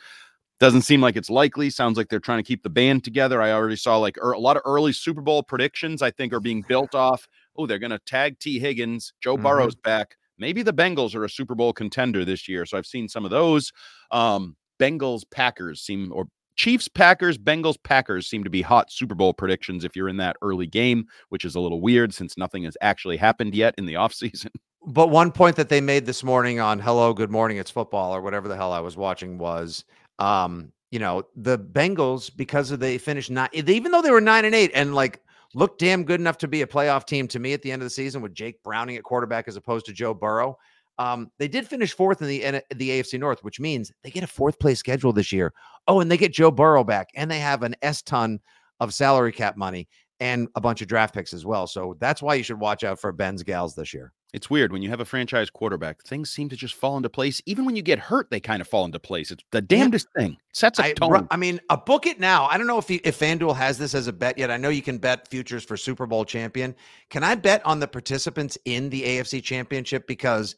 Doesn't 0.59 0.83
seem 0.83 1.01
like 1.01 1.17
it's 1.17 1.31
likely. 1.31 1.71
Sounds 1.71 1.97
like 1.97 2.09
they're 2.09 2.19
trying 2.21 2.41
to 2.41 2.47
keep 2.47 2.63
the 2.63 2.69
band 2.69 3.03
together. 3.03 3.41
I 3.41 3.53
already 3.53 3.77
saw 3.77 3.97
like 3.97 4.19
er, 4.19 4.33
a 4.33 4.39
lot 4.39 4.57
of 4.59 4.63
early 4.67 4.93
Super 4.93 5.23
Bowl 5.23 5.43
predictions. 5.43 6.03
I 6.03 6.11
think 6.11 6.35
are 6.35 6.41
being 6.41 6.63
built 6.69 6.95
off. 6.95 7.27
Oh, 7.57 7.67
they're 7.67 7.79
going 7.79 7.93
to 7.93 7.99
tag 8.01 8.39
Tee 8.41 8.59
Higgins. 8.59 9.15
Joe 9.23 9.39
Mhm. 9.39 9.43
Burrow's 9.43 9.75
back. 9.75 10.17
Maybe 10.39 10.63
the 10.63 10.73
Bengals 10.75 11.15
are 11.15 11.25
a 11.25 11.31
Super 11.31 11.55
Bowl 11.55 11.73
contender 11.73 12.25
this 12.27 12.47
year. 12.47 12.67
So 12.67 12.77
I've 12.77 12.87
seen 12.87 13.09
some 13.09 13.25
of 13.25 13.31
those. 13.31 13.73
Um, 14.11 14.57
Bengals 14.81 15.23
Packers 15.31 15.81
seem 15.81 16.13
or 16.13 16.27
Chiefs 16.57 16.89
Packers 16.89 17.39
Bengals 17.39 17.77
Packers 17.83 18.27
seem 18.27 18.45
to 18.45 18.51
be 18.51 18.63
hot 18.63 18.93
Super 18.93 19.15
Bowl 19.15 19.33
predictions 19.33 19.85
if 19.85 19.97
you're 19.97 20.09
in 20.09 20.19
that 20.19 20.37
early 20.43 20.67
game, 20.67 21.07
which 21.29 21.45
is 21.45 21.55
a 21.55 21.61
little 21.61 21.81
weird 21.81 22.13
since 22.13 22.37
nothing 22.37 22.65
has 22.65 22.77
actually 22.81 23.17
happened 23.17 23.55
yet 23.55 23.75
in 23.79 23.87
the 23.87 23.95
offseason. 24.05 24.51
But 24.87 25.09
one 25.09 25.31
point 25.31 25.57
that 25.57 25.69
they 25.69 25.81
made 25.81 26.07
this 26.07 26.25
morning 26.25 26.59
on 26.59 26.79
Hello, 26.79 27.13
Good 27.13 27.31
Morning, 27.31 27.59
It's 27.59 27.71
Football 27.71 28.15
or 28.15 28.23
whatever 28.23 28.49
the 28.49 28.57
hell 28.57 28.73
I 28.73 28.81
was 28.81 28.97
watching 28.97 29.37
was, 29.39 29.85
um, 30.19 30.73
you 30.91 30.99
know, 30.99 31.23
the 31.37 31.59
Bengals 31.59 32.35
because 32.35 32.71
of 32.71 32.81
they 32.81 32.99
finished 32.99 33.31
nine, 33.31 33.49
even 33.53 33.93
though 33.93 34.03
they 34.03 34.11
were 34.11 34.21
nine 34.21 34.45
and 34.45 34.55
eight 34.55 34.71
and 34.75 34.95
like 34.95 35.21
looked 35.55 35.81
damn 35.81 36.05
good 36.05 36.21
enough 36.21 36.39
to 36.39 36.49
be 36.49 36.63
a 36.63 36.67
playoff 36.67 37.07
team 37.07 37.29
to 37.29 37.39
me 37.39 37.53
at 37.53 37.63
the 37.63 37.71
end 37.73 37.83
of 37.83 37.87
the 37.87 37.91
season 37.91 38.23
with 38.23 38.35
Jake 38.35 38.63
Browning 38.63 38.97
at 38.97 39.03
quarterback 39.03 39.49
as 39.49 39.57
opposed 39.57 39.87
to 39.87 39.93
Joe 39.93 40.15
Burrow. 40.15 40.59
Um, 41.01 41.31
they 41.39 41.49
did 41.49 41.67
finish 41.67 41.95
fourth 41.95 42.21
in 42.21 42.29
the 42.29 42.45
N- 42.45 42.61
the 42.75 42.91
AFC 42.91 43.19
North, 43.19 43.43
which 43.43 43.59
means 43.59 43.91
they 44.05 44.11
get 44.11 44.23
a 44.23 44.27
fourth 44.27 44.59
place 44.59 44.79
schedule 44.79 45.15
this 45.15 45.33
year. 45.33 45.55
Oh, 45.89 46.01
and 46.01 46.11
they 46.11 46.19
get 46.19 46.35
Joe 46.35 46.51
Burrow 46.51 46.85
back, 46.85 47.09
and 47.17 47.31
they 47.31 47.39
have 47.39 47.63
an 47.63 47.75
S 47.81 48.03
ton 48.03 48.39
of 48.81 48.93
salary 48.93 49.33
cap 49.33 49.57
money 49.57 49.89
and 50.21 50.49
a 50.57 50.61
bunch 50.61 50.83
of 50.83 50.89
draft 50.89 51.15
picks 51.15 51.33
as 51.33 51.47
well. 51.47 51.67
So 51.67 51.97
that's 52.01 52.21
why 52.21 52.35
you 52.35 52.43
should 52.43 52.61
watch 52.61 52.85
out 52.85 53.01
for 53.01 53.15
Bengals 53.15 53.75
this 53.75 53.95
year. 53.95 54.13
It's 54.35 54.51
weird 54.51 54.73
when 54.73 54.83
you 54.83 54.91
have 54.91 55.01
a 55.01 55.05
franchise 55.05 55.51
quarterback, 55.51 56.03
things 56.05 56.31
seem 56.31 56.51
to 56.51 56.57
just 56.57 56.75
fall 56.75 56.97
into 56.97 57.09
place. 57.09 57.41
Even 57.47 57.65
when 57.65 57.75
you 57.75 57.83
get 57.83 57.99
hurt, 57.99 58.31
they 58.31 58.39
kind 58.39 58.61
of 58.61 58.69
fall 58.69 58.85
into 58.85 59.01
place. 59.01 59.31
It's 59.31 59.43
the 59.51 59.63
damnedest 59.63 60.07
thing. 60.17 60.37
Sets 60.53 60.79
a 60.79 60.85
I, 60.85 60.93
tone. 60.93 61.27
I 61.31 61.37
mean, 61.37 61.61
a 61.69 61.77
book 61.77 62.07
it 62.07 62.21
now. 62.21 62.47
I 62.47 62.59
don't 62.59 62.69
know 62.69 62.79
if 62.79 62.87
he, 62.87 62.97
if 62.97 63.19
FanDuel 63.19 63.57
has 63.57 63.79
this 63.79 63.95
as 63.95 64.07
a 64.07 64.13
bet 64.13 64.39
yet. 64.39 64.51
I 64.51 64.57
know 64.57 64.69
you 64.69 64.83
can 64.83 64.99
bet 64.99 65.27
futures 65.27 65.65
for 65.65 65.77
Super 65.77 66.07
Bowl 66.07 66.25
champion. 66.25 66.77
Can 67.09 67.25
I 67.25 67.35
bet 67.35 67.65
on 67.67 67.81
the 67.81 67.89
participants 67.89 68.57
in 68.67 68.91
the 68.91 69.03
AFC 69.03 69.43
Championship 69.43 70.07
because 70.07 70.55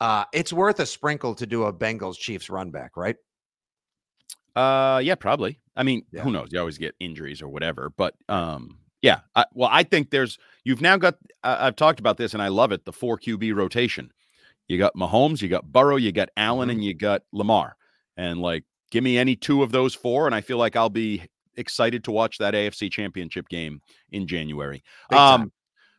uh, 0.00 0.24
it's 0.32 0.52
worth 0.52 0.80
a 0.80 0.86
sprinkle 0.86 1.34
to 1.36 1.46
do 1.46 1.64
a 1.64 1.72
Bengals 1.72 2.16
Chiefs 2.18 2.48
run 2.50 2.70
back, 2.70 2.96
right? 2.96 3.16
Uh, 4.56 5.00
yeah, 5.02 5.14
probably. 5.14 5.60
I 5.76 5.82
mean, 5.82 6.02
Yeah. 6.12 6.22
who 6.22 6.32
knows? 6.32 6.48
You 6.50 6.58
always 6.60 6.78
get 6.78 6.94
injuries 6.98 7.42
or 7.42 7.48
whatever, 7.48 7.90
but 7.96 8.14
um, 8.28 8.78
yeah. 9.02 9.20
I, 9.36 9.44
well, 9.54 9.68
I 9.72 9.84
think 9.84 10.10
there's 10.10 10.38
you've 10.64 10.80
now 10.80 10.96
got. 10.96 11.14
I've 11.44 11.76
talked 11.76 12.00
about 12.00 12.16
this, 12.16 12.34
and 12.34 12.42
I 12.42 12.48
love 12.48 12.72
it. 12.72 12.84
The 12.84 12.92
four 12.92 13.18
QB 13.18 13.54
rotation. 13.54 14.10
You 14.66 14.76
got 14.78 14.94
Mahomes, 14.94 15.40
you 15.40 15.48
got 15.48 15.64
Burrow, 15.70 15.96
you 15.96 16.12
got 16.12 16.28
Allen, 16.36 16.68
Mhm. 16.68 16.72
and 16.72 16.84
you 16.84 16.94
got 16.94 17.22
Lamar. 17.32 17.76
And 18.16 18.40
like, 18.40 18.64
give 18.90 19.02
me 19.04 19.16
any 19.16 19.34
two 19.36 19.62
of 19.62 19.70
those 19.72 19.94
four, 19.94 20.26
and 20.26 20.34
I 20.34 20.40
feel 20.40 20.58
like 20.58 20.76
I'll 20.76 20.90
be 20.90 21.22
excited 21.56 22.04
to 22.04 22.10
watch 22.12 22.38
that 22.38 22.54
AFC 22.54 22.90
Championship 22.90 23.48
game 23.48 23.80
in 24.10 24.26
January. 24.26 24.82
Um, 25.10 25.52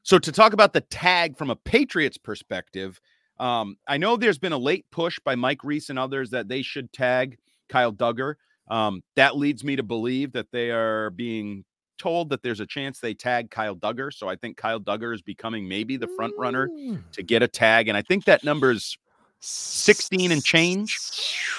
so 0.03 0.19
to 0.19 0.31
talk 0.31 0.53
about 0.53 0.73
the 0.73 0.81
tag 0.81 1.37
from 1.37 1.49
a 1.49 1.55
Patriots 1.55 2.17
perspective, 2.17 2.99
um, 3.39 3.77
I 3.87 3.97
know 3.97 4.17
there's 4.17 4.37
been 4.39 4.51
a 4.53 4.57
late 4.57 4.85
push 4.91 5.19
by 5.23 5.35
Mike 5.35 5.63
Reiss 5.63 5.89
and 5.89 5.97
others 5.99 6.29
that 6.31 6.47
they 6.47 6.61
should 6.61 6.91
tag 6.93 7.37
Kyle 7.69 7.93
Dugger. 7.93 8.35
Um, 8.69 9.01
that 9.15 9.35
leads 9.37 9.63
me 9.63 9.75
to 9.77 9.83
believe 9.83 10.33
that 10.33 10.47
they 10.51 10.71
are 10.71 11.09
being 11.11 11.63
told 11.97 12.29
that 12.29 12.41
there's 12.43 12.59
a 12.59 12.65
chance 12.65 12.99
they 12.99 13.13
tag 13.13 13.49
Kyle 13.51 13.75
Dugger. 13.75 14.13
So 14.13 14.27
I 14.29 14.35
think 14.35 14.57
Kyle 14.57 14.79
Dugger 14.79 15.13
is 15.13 15.21
becoming 15.21 15.67
maybe 15.67 15.97
the 15.97 16.07
front 16.15 16.33
runner 16.37 16.67
Mm. 16.69 17.01
to 17.13 17.23
get 17.23 17.41
a 17.43 17.47
tag, 17.47 17.87
and 17.87 17.97
I 17.97 18.01
think 18.01 18.25
that 18.25 18.43
number's 18.43 18.97
16 19.41 20.31
and 20.31 20.43
change. 20.43 20.97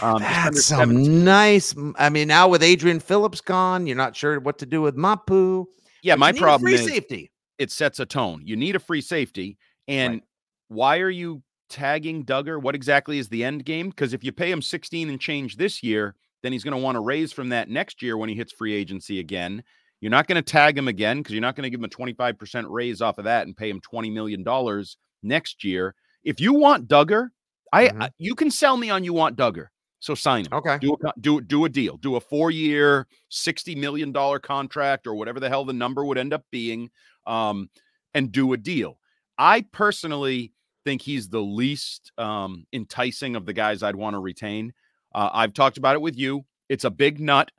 Um, 0.03 0.21
That's 0.21 0.67
17. 0.67 1.05
some 1.05 1.25
nice. 1.25 1.75
I 1.99 2.09
mean, 2.11 2.29
now 2.29 2.49
with 2.49 2.63
Adrian 2.63 3.01
Phillips 3.01 3.41
gone, 3.41 3.87
you're 3.87 3.97
not 3.97 4.15
sure 4.15 4.39
what 4.41 4.59
to 4.59 4.67
do 4.67 4.83
with 4.83 4.97
Mapu. 4.97 5.67
yeah. 6.03 6.15
My 6.15 6.29
you 6.29 6.33
need 6.35 6.39
a 6.39 6.43
problem 6.43 6.67
free 6.73 6.75
is 6.75 6.87
safety. 6.87 7.31
it 7.59 7.71
sets 7.71 7.99
a 8.01 8.07
tone. 8.07 8.43
You 8.45 8.57
need 8.57 8.77
a 8.77 8.79
free 8.79 9.01
safety. 9.01 9.59
And 9.89 10.15
Right. 10.15 10.23
why 10.69 10.99
are 11.01 11.11
you 11.11 11.43
tagging 11.71 12.25
Dugger? 12.25 12.61
What 12.61 12.75
exactly 12.75 13.19
is 13.19 13.29
the 13.29 13.45
end 13.45 13.65
game? 13.65 13.89
Because 13.89 14.13
if 14.13 14.23
you 14.23 14.33
pay 14.33 14.51
him 14.51 14.61
16 14.61 15.09
and 15.09 15.21
change 15.21 15.57
this 15.57 15.83
year, 15.83 16.15
then 16.43 16.53
he's 16.53 16.65
going 16.65 16.77
to 16.77 16.83
want 16.83 16.97
to 16.97 17.01
raise 17.01 17.33
from 17.33 17.49
that 17.51 17.69
next 17.71 18.03
year 18.03 18.17
when 18.17 18.29
he 18.29 18.35
hits 18.35 18.53
free 18.53 18.75
agency 18.75 19.21
again. 19.21 19.63
You're 20.01 20.11
not 20.11 20.27
going 20.27 20.43
to 20.43 20.53
tag 20.53 20.77
him 20.77 20.89
again 20.89 21.19
because 21.19 21.33
you're 21.33 21.43
not 21.43 21.57
going 21.57 21.65
to 21.65 21.71
give 21.71 21.81
him 21.81 21.85
a 21.85 21.89
25% 21.89 22.65
raise 22.69 23.01
off 23.03 23.19
of 23.19 23.25
that 23.25 23.47
and 23.47 23.57
pay 23.57 23.71
him 23.71 23.81
$20 23.81 24.13
million 24.13 24.85
next 25.23 25.63
year. 25.65 25.95
If 26.25 26.41
you 26.41 26.55
want 26.55 26.89
Dugger, 26.89 27.29
I, 27.73 27.89
Mhm. 27.89 28.03
I 28.03 28.11
you 28.19 28.35
can 28.35 28.51
sell 28.51 28.77
me 28.77 28.91
on 28.91 29.05
you 29.05 29.13
want 29.13 29.37
Dugger. 29.37 29.67
So 30.01 30.15
sign 30.15 30.47
him. 30.47 30.55
Okay. 30.55 30.79
Do 30.81 30.97
a 31.05 31.13
do 31.21 31.41
do 31.43 31.67
a 31.67 31.69
deal. 31.69 31.99
Do 31.99 32.17
a 32.17 32.21
four 32.21 32.51
year, 32.51 33.07
sixty 33.29 33.75
million 33.75 34.13
dollar 34.13 34.39
contract 34.39 35.07
or 35.07 35.15
whatever 35.15 35.39
the 35.41 35.49
hell 35.51 35.67
the 35.67 35.75
number 35.75 36.05
would 36.05 36.17
end 36.17 36.33
up 36.33 36.43
being, 36.51 36.91
um, 37.27 37.69
and 38.15 38.33
do 38.33 38.55
a 38.55 38.57
deal. 38.57 38.99
I 39.37 39.67
personally 39.73 40.53
think 40.85 41.03
he's 41.03 41.29
the 41.29 41.41
least 41.41 42.13
um, 42.19 42.67
enticing 42.73 43.37
of 43.37 43.47
the 43.47 43.53
guys 43.53 43.83
I'd 43.83 43.97
want 43.97 44.15
to 44.15 44.21
retain. 44.21 44.73
Uh, 45.15 45.31
I've 45.33 45.55
talked 45.55 45.79
about 45.79 45.97
it 45.97 46.01
with 46.01 46.17
you. 46.17 46.45
It's 46.69 46.85
a 46.85 46.91
big 46.91 47.21
nut 47.21 47.51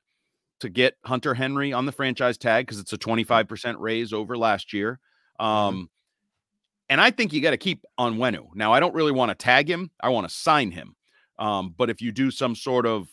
to 0.59 0.69
get 0.69 0.95
Hunter 1.05 1.33
Henry 1.33 1.73
on 1.73 1.85
the 1.85 1.91
franchise 1.91 2.37
tag 2.37 2.65
because 2.65 2.79
it's 2.79 2.93
a 2.93 2.97
twenty 2.97 3.23
five 3.23 3.47
percent 3.47 3.79
raise 3.79 4.13
over 4.13 4.37
last 4.37 4.73
year. 4.73 4.99
Um, 5.39 5.89
And 6.89 6.99
I 6.99 7.09
think 7.09 7.31
you 7.31 7.41
got 7.41 7.51
to 7.51 7.57
keep 7.57 7.85
Onwenu. 7.97 8.47
Now, 8.53 8.73
I 8.73 8.81
don't 8.81 8.93
really 8.93 9.13
want 9.13 9.29
to 9.29 9.35
tag 9.35 9.69
him. 9.69 9.91
I 10.01 10.09
want 10.09 10.27
to 10.27 10.35
sign 10.35 10.71
him. 10.71 10.95
Um, 11.39 11.73
but 11.77 11.89
if 11.89 12.01
you 12.01 12.11
do 12.11 12.29
some 12.31 12.53
sort 12.53 12.85
of 12.85 13.07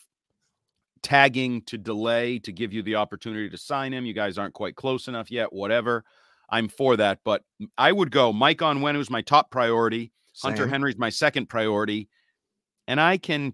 tagging 1.01 1.61
to 1.63 1.77
delay 1.77 2.39
to 2.39 2.51
give 2.51 2.73
you 2.73 2.83
the 2.83 2.95
opportunity 2.95 3.49
to 3.49 3.57
sign 3.57 3.93
him, 3.93 4.05
you 4.05 4.13
guys 4.13 4.37
aren't 4.37 4.53
quite 4.53 4.75
close 4.75 5.07
enough 5.07 5.31
yet, 5.31 5.53
whatever. 5.53 6.03
I'm 6.51 6.67
for 6.67 6.97
that. 6.97 7.19
But 7.23 7.43
I 7.77 7.91
would 7.91 8.11
go 8.11 8.33
Mike 8.33 8.59
Onwenu's 8.59 9.09
my 9.09 9.21
top 9.21 9.51
priority. 9.51 10.11
Hunter 10.41 10.67
Henry's 10.67 10.97
my 10.97 11.09
second 11.09 11.47
priority. 11.47 12.09
And 12.87 12.99
I 12.99 13.17
can 13.17 13.53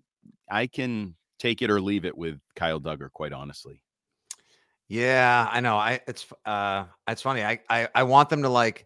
I 0.49 0.67
can 0.67 1.15
take 1.39 1.61
it 1.61 1.69
or 1.69 1.81
leave 1.81 2.05
it 2.05 2.17
with 2.17 2.39
Kyle 2.55 2.79
Dugger, 2.79 3.11
quite 3.11 3.33
honestly. 3.33 3.81
Yeah, 4.87 5.49
I 5.51 5.59
know. 5.61 5.77
I 5.77 5.99
it's 6.07 6.25
uh 6.45 6.85
it's 7.07 7.21
funny. 7.21 7.43
I 7.43 7.59
I, 7.69 7.87
I 7.95 8.03
want 8.03 8.29
them 8.29 8.43
to 8.43 8.49
like 8.49 8.85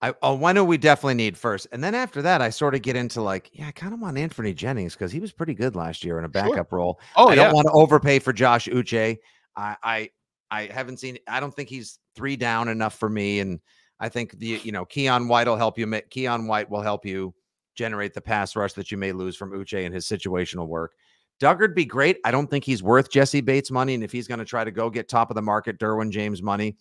I 0.00 0.14
oh 0.22 0.34
when 0.34 0.54
do 0.54 0.64
we 0.64 0.78
definitely 0.78 1.14
need 1.14 1.36
first? 1.36 1.66
And 1.72 1.82
then 1.82 1.94
after 1.94 2.22
that, 2.22 2.40
I 2.40 2.50
sort 2.50 2.74
of 2.74 2.82
get 2.82 2.96
into 2.96 3.20
like, 3.20 3.50
yeah, 3.52 3.66
I 3.66 3.72
kind 3.72 3.92
of 3.92 4.00
want 4.00 4.16
Anfernee 4.16 4.54
Jennings 4.54 4.94
because 4.94 5.12
he 5.12 5.20
was 5.20 5.32
pretty 5.32 5.54
good 5.54 5.74
last 5.74 6.04
year 6.04 6.18
in 6.18 6.24
a 6.24 6.28
backup 6.28 6.68
sure. 6.70 6.78
role. 6.78 7.00
Oh, 7.16 7.28
I 7.28 7.34
yeah. 7.34 7.44
don't 7.44 7.54
want 7.54 7.66
to 7.66 7.72
overpay 7.72 8.20
for 8.20 8.32
Josh 8.32 8.68
Uche. 8.68 9.18
I 9.56 9.76
I 9.82 10.10
I 10.50 10.66
haven't 10.66 10.98
seen 10.98 11.18
I 11.28 11.40
don't 11.40 11.54
think 11.54 11.68
he's 11.68 11.98
three 12.14 12.36
down 12.36 12.68
enough 12.68 12.98
for 12.98 13.08
me. 13.08 13.40
And 13.40 13.60
I 13.98 14.08
think 14.08 14.38
the 14.38 14.60
you 14.62 14.72
know, 14.72 14.84
Keion 14.84 15.28
White 15.28 15.46
will 15.46 15.56
help 15.56 15.78
you. 15.78 15.86
Keion 15.86 16.46
White 16.46 16.70
will 16.70 16.82
help 16.82 17.04
you 17.04 17.34
generate 17.74 18.14
the 18.14 18.20
pass 18.20 18.56
rush 18.56 18.72
that 18.74 18.90
you 18.90 18.98
may 18.98 19.12
lose 19.12 19.36
from 19.36 19.52
Uche 19.52 19.84
and 19.84 19.94
his 19.94 20.06
situational 20.06 20.66
work. 20.66 20.92
Dugger'd 21.40 21.74
be 21.74 21.86
great. 21.86 22.18
I 22.24 22.30
don't 22.30 22.50
think 22.50 22.64
he's 22.64 22.82
worth 22.82 23.10
Jessie 23.10 23.40
Bates 23.40 23.70
money. 23.70 23.94
And 23.94 24.04
if 24.04 24.12
he's 24.12 24.28
going 24.28 24.40
to 24.40 24.44
try 24.44 24.62
to 24.62 24.70
go 24.70 24.90
get 24.90 25.08
top 25.08 25.30
of 25.30 25.34
the 25.34 25.42
market, 25.42 25.78
Derwin 25.78 26.10
James 26.10 26.42
money, 26.42 26.76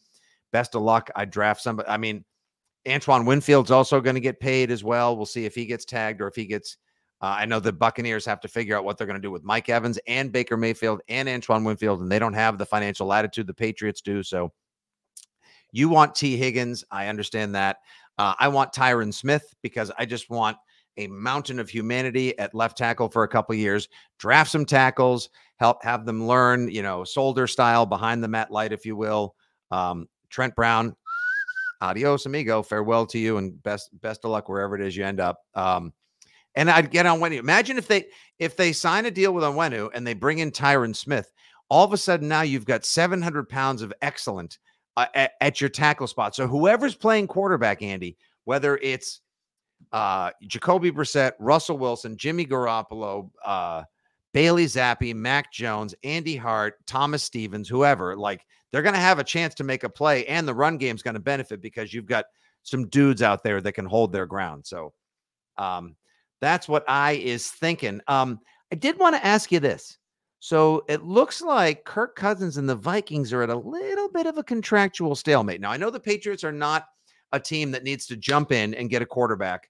best 0.51 0.75
of 0.75 0.81
luck. 0.81 1.09
I 1.15 1.23
draft 1.25 1.61
somebody. 1.61 1.87
I 1.87 1.95
mean, 1.95 2.25
Antoine 2.87 3.25
Winfield's 3.25 3.71
also 3.71 4.01
going 4.01 4.15
to 4.15 4.21
get 4.21 4.39
paid 4.39 4.71
as 4.71 4.83
well. 4.83 5.15
We'll 5.15 5.25
see 5.25 5.45
if 5.45 5.55
he 5.55 5.65
gets 5.65 5.85
tagged 5.85 6.21
or 6.21 6.27
if 6.27 6.35
he 6.35 6.45
gets. 6.45 6.77
Uh, 7.21 7.35
I 7.39 7.45
know 7.45 7.59
the 7.59 7.73
Buccaneers 7.73 8.25
have 8.25 8.39
to 8.41 8.47
figure 8.47 8.77
out 8.77 8.85
what 8.85 8.97
they're 8.97 9.07
going 9.07 9.19
to 9.19 9.25
do 9.25 9.31
with 9.31 9.43
Mike 9.43 9.67
Evans 9.67 9.99
and 10.07 10.31
Baker 10.31 10.55
Mayfield 10.55 11.01
and 11.09 11.27
Antoine 11.27 11.63
Winfield, 11.63 12.01
and 12.01 12.11
they 12.11 12.19
don't 12.19 12.33
have 12.33 12.57
the 12.57 12.65
financial 12.65 13.07
latitude 13.07 13.47
the 13.47 13.53
Patriots 13.53 14.01
do. 14.01 14.23
So 14.23 14.53
you 15.71 15.89
want 15.89 16.15
Tee 16.15 16.37
Higgins. 16.37 16.83
I 16.91 17.07
understand 17.07 17.55
that. 17.55 17.77
Uh, 18.17 18.33
I 18.39 18.47
want 18.47 18.73
Tyron 18.73 19.13
Smith 19.13 19.53
because 19.61 19.91
I 19.97 20.05
just 20.05 20.29
want 20.29 20.57
a 20.97 21.07
mountain 21.07 21.59
of 21.59 21.69
humanity 21.69 22.37
at 22.39 22.53
left 22.53 22.77
tackle 22.77 23.09
for 23.09 23.23
a 23.23 23.27
couple 23.27 23.55
years, 23.55 23.87
draft 24.17 24.51
some 24.51 24.65
tackles, 24.65 25.29
help 25.57 25.83
have 25.83 26.05
them 26.05 26.27
learn, 26.27 26.69
you 26.69 26.81
know, 26.81 27.03
soldier 27.03 27.47
style 27.47 27.85
behind 27.85 28.23
the 28.23 28.27
Matt 28.27 28.51
Light, 28.51 28.73
if 28.73 28.85
you 28.85 28.95
will. 28.95 29.35
Um, 29.71 30.07
Trent 30.29 30.55
Brown, 30.55 30.95
adios, 31.81 32.25
amigo. 32.25 32.61
Farewell 32.61 33.05
to 33.07 33.19
you, 33.19 33.37
and 33.37 33.61
best 33.63 33.89
best 34.01 34.25
of 34.25 34.31
luck 34.31 34.49
wherever 34.49 34.75
it 34.75 34.81
is 34.81 34.95
you 34.95 35.05
end 35.05 35.19
up. 35.19 35.39
Um, 35.55 35.93
and 36.59 36.69
I'd 36.69 36.91
get 36.91 37.05
on 37.05 37.21
Onwenu. 37.21 37.39
Imagine 37.39 37.77
if 37.77 37.87
they 37.87 38.07
if 38.37 38.57
they 38.57 38.73
sign 38.73 39.05
a 39.05 39.11
deal 39.11 39.33
with 39.33 39.45
Onwenu 39.45 39.89
and 39.93 40.05
they 40.05 40.13
bring 40.13 40.39
in 40.39 40.51
Tyron 40.51 40.93
Smith. 40.93 41.31
All 41.69 41.85
of 41.85 41.93
a 41.93 41.97
sudden, 41.97 42.27
now 42.27 42.41
you've 42.41 42.65
got 42.65 42.83
700 42.83 43.47
pounds 43.47 43.81
of 43.81 43.93
excellent 44.01 44.57
uh, 44.97 45.05
at, 45.15 45.31
at 45.39 45.61
your 45.61 45.69
tackle 45.69 46.07
spot. 46.07 46.35
So 46.35 46.47
whoever's 46.47 46.95
playing 46.95 47.27
quarterback, 47.27 47.81
Andy, 47.81 48.17
whether 48.43 48.77
it's 48.77 49.21
uh, 49.93 50.31
Jacoby 50.41 50.91
Brissett, 50.91 51.33
Russell 51.39 51.77
Wilson, 51.77 52.17
Jimmy 52.17 52.45
Garoppolo, 52.45 53.29
uh, 53.45 53.83
Bailey 54.33 54.65
Zappe, 54.65 55.15
Mac 55.15 55.53
Jones, 55.53 55.95
Andy 56.03 56.35
Hart, 56.35 56.85
Thomas 56.85 57.23
Stevens, 57.23 57.69
whoever, 57.69 58.17
like 58.17 58.45
they're 58.71 58.81
going 58.81 58.95
to 58.95 58.99
have 58.99 59.19
a 59.19 59.23
chance 59.23 59.55
to 59.55 59.63
make 59.63 59.85
a 59.85 59.89
play, 59.89 60.25
and 60.25 60.45
the 60.45 60.53
run 60.53 60.77
game's 60.77 61.03
going 61.03 61.13
to 61.13 61.21
benefit 61.21 61.61
because 61.61 61.93
you've 61.93 62.05
got 62.05 62.25
some 62.63 62.89
dudes 62.89 63.21
out 63.21 63.43
there 63.43 63.61
that 63.61 63.71
can 63.71 63.85
hold 63.85 64.11
their 64.11 64.25
ground. 64.25 64.65
So 64.65 64.91
um, 65.57 65.95
that's 66.41 66.67
what 66.67 66.83
I 66.87 67.13
is 67.13 67.49
thinking. 67.49 68.01
Um, 68.07 68.39
I 68.71 68.75
did 68.75 68.97
want 68.97 69.15
to 69.15 69.25
ask 69.25 69.51
you 69.51 69.59
this. 69.59 69.97
So 70.39 70.85
it 70.87 71.03
looks 71.03 71.41
like 71.41 71.83
Kirk 71.83 72.15
Cousins 72.15 72.57
and 72.57 72.67
the 72.67 72.75
Vikings 72.75 73.33
are 73.33 73.43
at 73.43 73.49
a 73.49 73.55
little 73.55 74.09
bit 74.09 74.25
of 74.25 74.37
a 74.37 74.43
contractual 74.43 75.15
stalemate. 75.15 75.59
Now, 75.59 75.71
I 75.71 75.77
know 75.77 75.89
the 75.89 75.99
Patriots 75.99 76.45
are 76.45 76.51
not 76.51 76.85
a 77.33 77.39
team 77.39 77.71
that 77.71 77.83
needs 77.83 78.05
to 78.07 78.15
jump 78.15 78.51
in 78.51 78.73
and 78.73 78.89
get 78.89 79.01
a 79.01 79.05
quarterback 79.05 79.69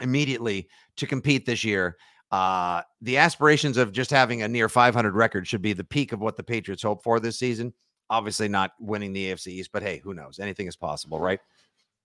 immediately 0.00 0.68
to 0.96 1.06
compete 1.06 1.44
this 1.44 1.64
year. 1.64 1.96
Uh, 2.30 2.82
the 3.00 3.16
aspirations 3.16 3.76
of 3.76 3.90
just 3.90 4.10
having 4.10 4.42
a 4.42 4.48
near 4.48 4.68
500 4.68 5.14
record 5.14 5.46
should 5.46 5.62
be 5.62 5.72
the 5.72 5.82
peak 5.82 6.12
of 6.12 6.20
what 6.20 6.36
the 6.36 6.42
Patriots 6.42 6.82
hope 6.82 7.02
for 7.02 7.18
this 7.18 7.38
season. 7.38 7.72
Obviously, 8.08 8.48
not 8.48 8.72
winning 8.78 9.12
the 9.12 9.32
AFC 9.32 9.48
East, 9.48 9.70
but 9.72 9.82
hey, 9.82 10.00
who 10.02 10.14
knows? 10.14 10.38
Anything 10.38 10.68
is 10.68 10.76
possible, 10.76 11.18
right? 11.18 11.40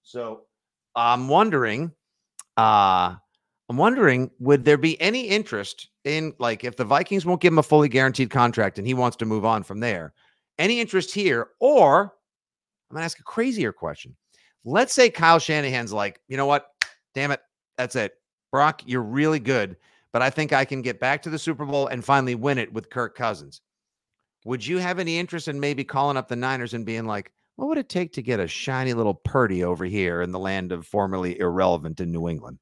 So, 0.01 0.41
I'm 0.95 1.27
wondering, 1.27 1.91
uh, 2.57 3.15
I'm 3.67 3.77
wondering, 3.77 4.29
would 4.39 4.63
there 4.63 4.77
be 4.77 4.99
any 5.01 5.21
interest 5.27 5.89
in 6.03 6.33
like 6.37 6.63
if 6.63 6.75
the 6.75 6.85
Vikings 6.85 7.25
won't 7.25 7.41
give 7.41 7.53
him 7.53 7.59
a 7.59 7.63
fully 7.63 7.89
guaranteed 7.89 8.29
contract 8.29 8.77
and 8.77 8.85
he 8.85 8.93
wants 8.93 9.17
to 9.17 9.25
move 9.25 9.45
on 9.45 9.63
from 9.63 9.79
there? 9.79 10.13
Any 10.59 10.79
interest 10.79 11.13
here? 11.13 11.49
Or 11.59 12.13
I'm 12.89 12.95
gonna 12.95 13.05
ask 13.05 13.19
a 13.19 13.23
crazier 13.23 13.73
question. 13.73 14.15
Let's 14.63 14.93
say 14.93 15.09
Kyle 15.09 15.39
Shanahan's 15.39 15.93
like, 15.93 16.19
you 16.27 16.37
know 16.37 16.45
what? 16.45 16.67
Damn 17.13 17.31
it. 17.31 17.41
That's 17.77 17.95
it. 17.95 18.13
Brock, 18.51 18.81
you're 18.85 19.01
really 19.01 19.39
good, 19.39 19.75
but 20.13 20.21
I 20.21 20.29
think 20.29 20.53
I 20.53 20.63
can 20.63 20.81
get 20.81 20.99
back 20.99 21.21
to 21.23 21.29
the 21.29 21.39
Super 21.39 21.65
Bowl 21.65 21.87
and 21.87 22.05
finally 22.05 22.35
win 22.35 22.57
it 22.57 22.71
with 22.71 22.89
Kirk 22.89 23.15
Cousins. 23.15 23.61
Would 24.45 24.65
you 24.65 24.77
have 24.77 24.99
any 24.99 25.17
interest 25.17 25.47
in 25.47 25.59
maybe 25.59 25.83
calling 25.83 26.17
up 26.17 26.27
the 26.27 26.35
Niners 26.35 26.73
and 26.73 26.85
being 26.85 27.05
like, 27.05 27.31
what 27.55 27.67
would 27.67 27.77
it 27.77 27.89
take 27.89 28.13
to 28.13 28.21
get 28.21 28.39
a 28.39 28.47
shiny 28.47 28.93
little 28.93 29.15
Purdy 29.15 29.63
over 29.63 29.85
here 29.85 30.21
in 30.21 30.31
the 30.31 30.39
land 30.39 30.71
of 30.71 30.85
formerly 30.85 31.39
irrelevant 31.39 31.99
in 31.99 32.11
New 32.11 32.27
England? 32.27 32.59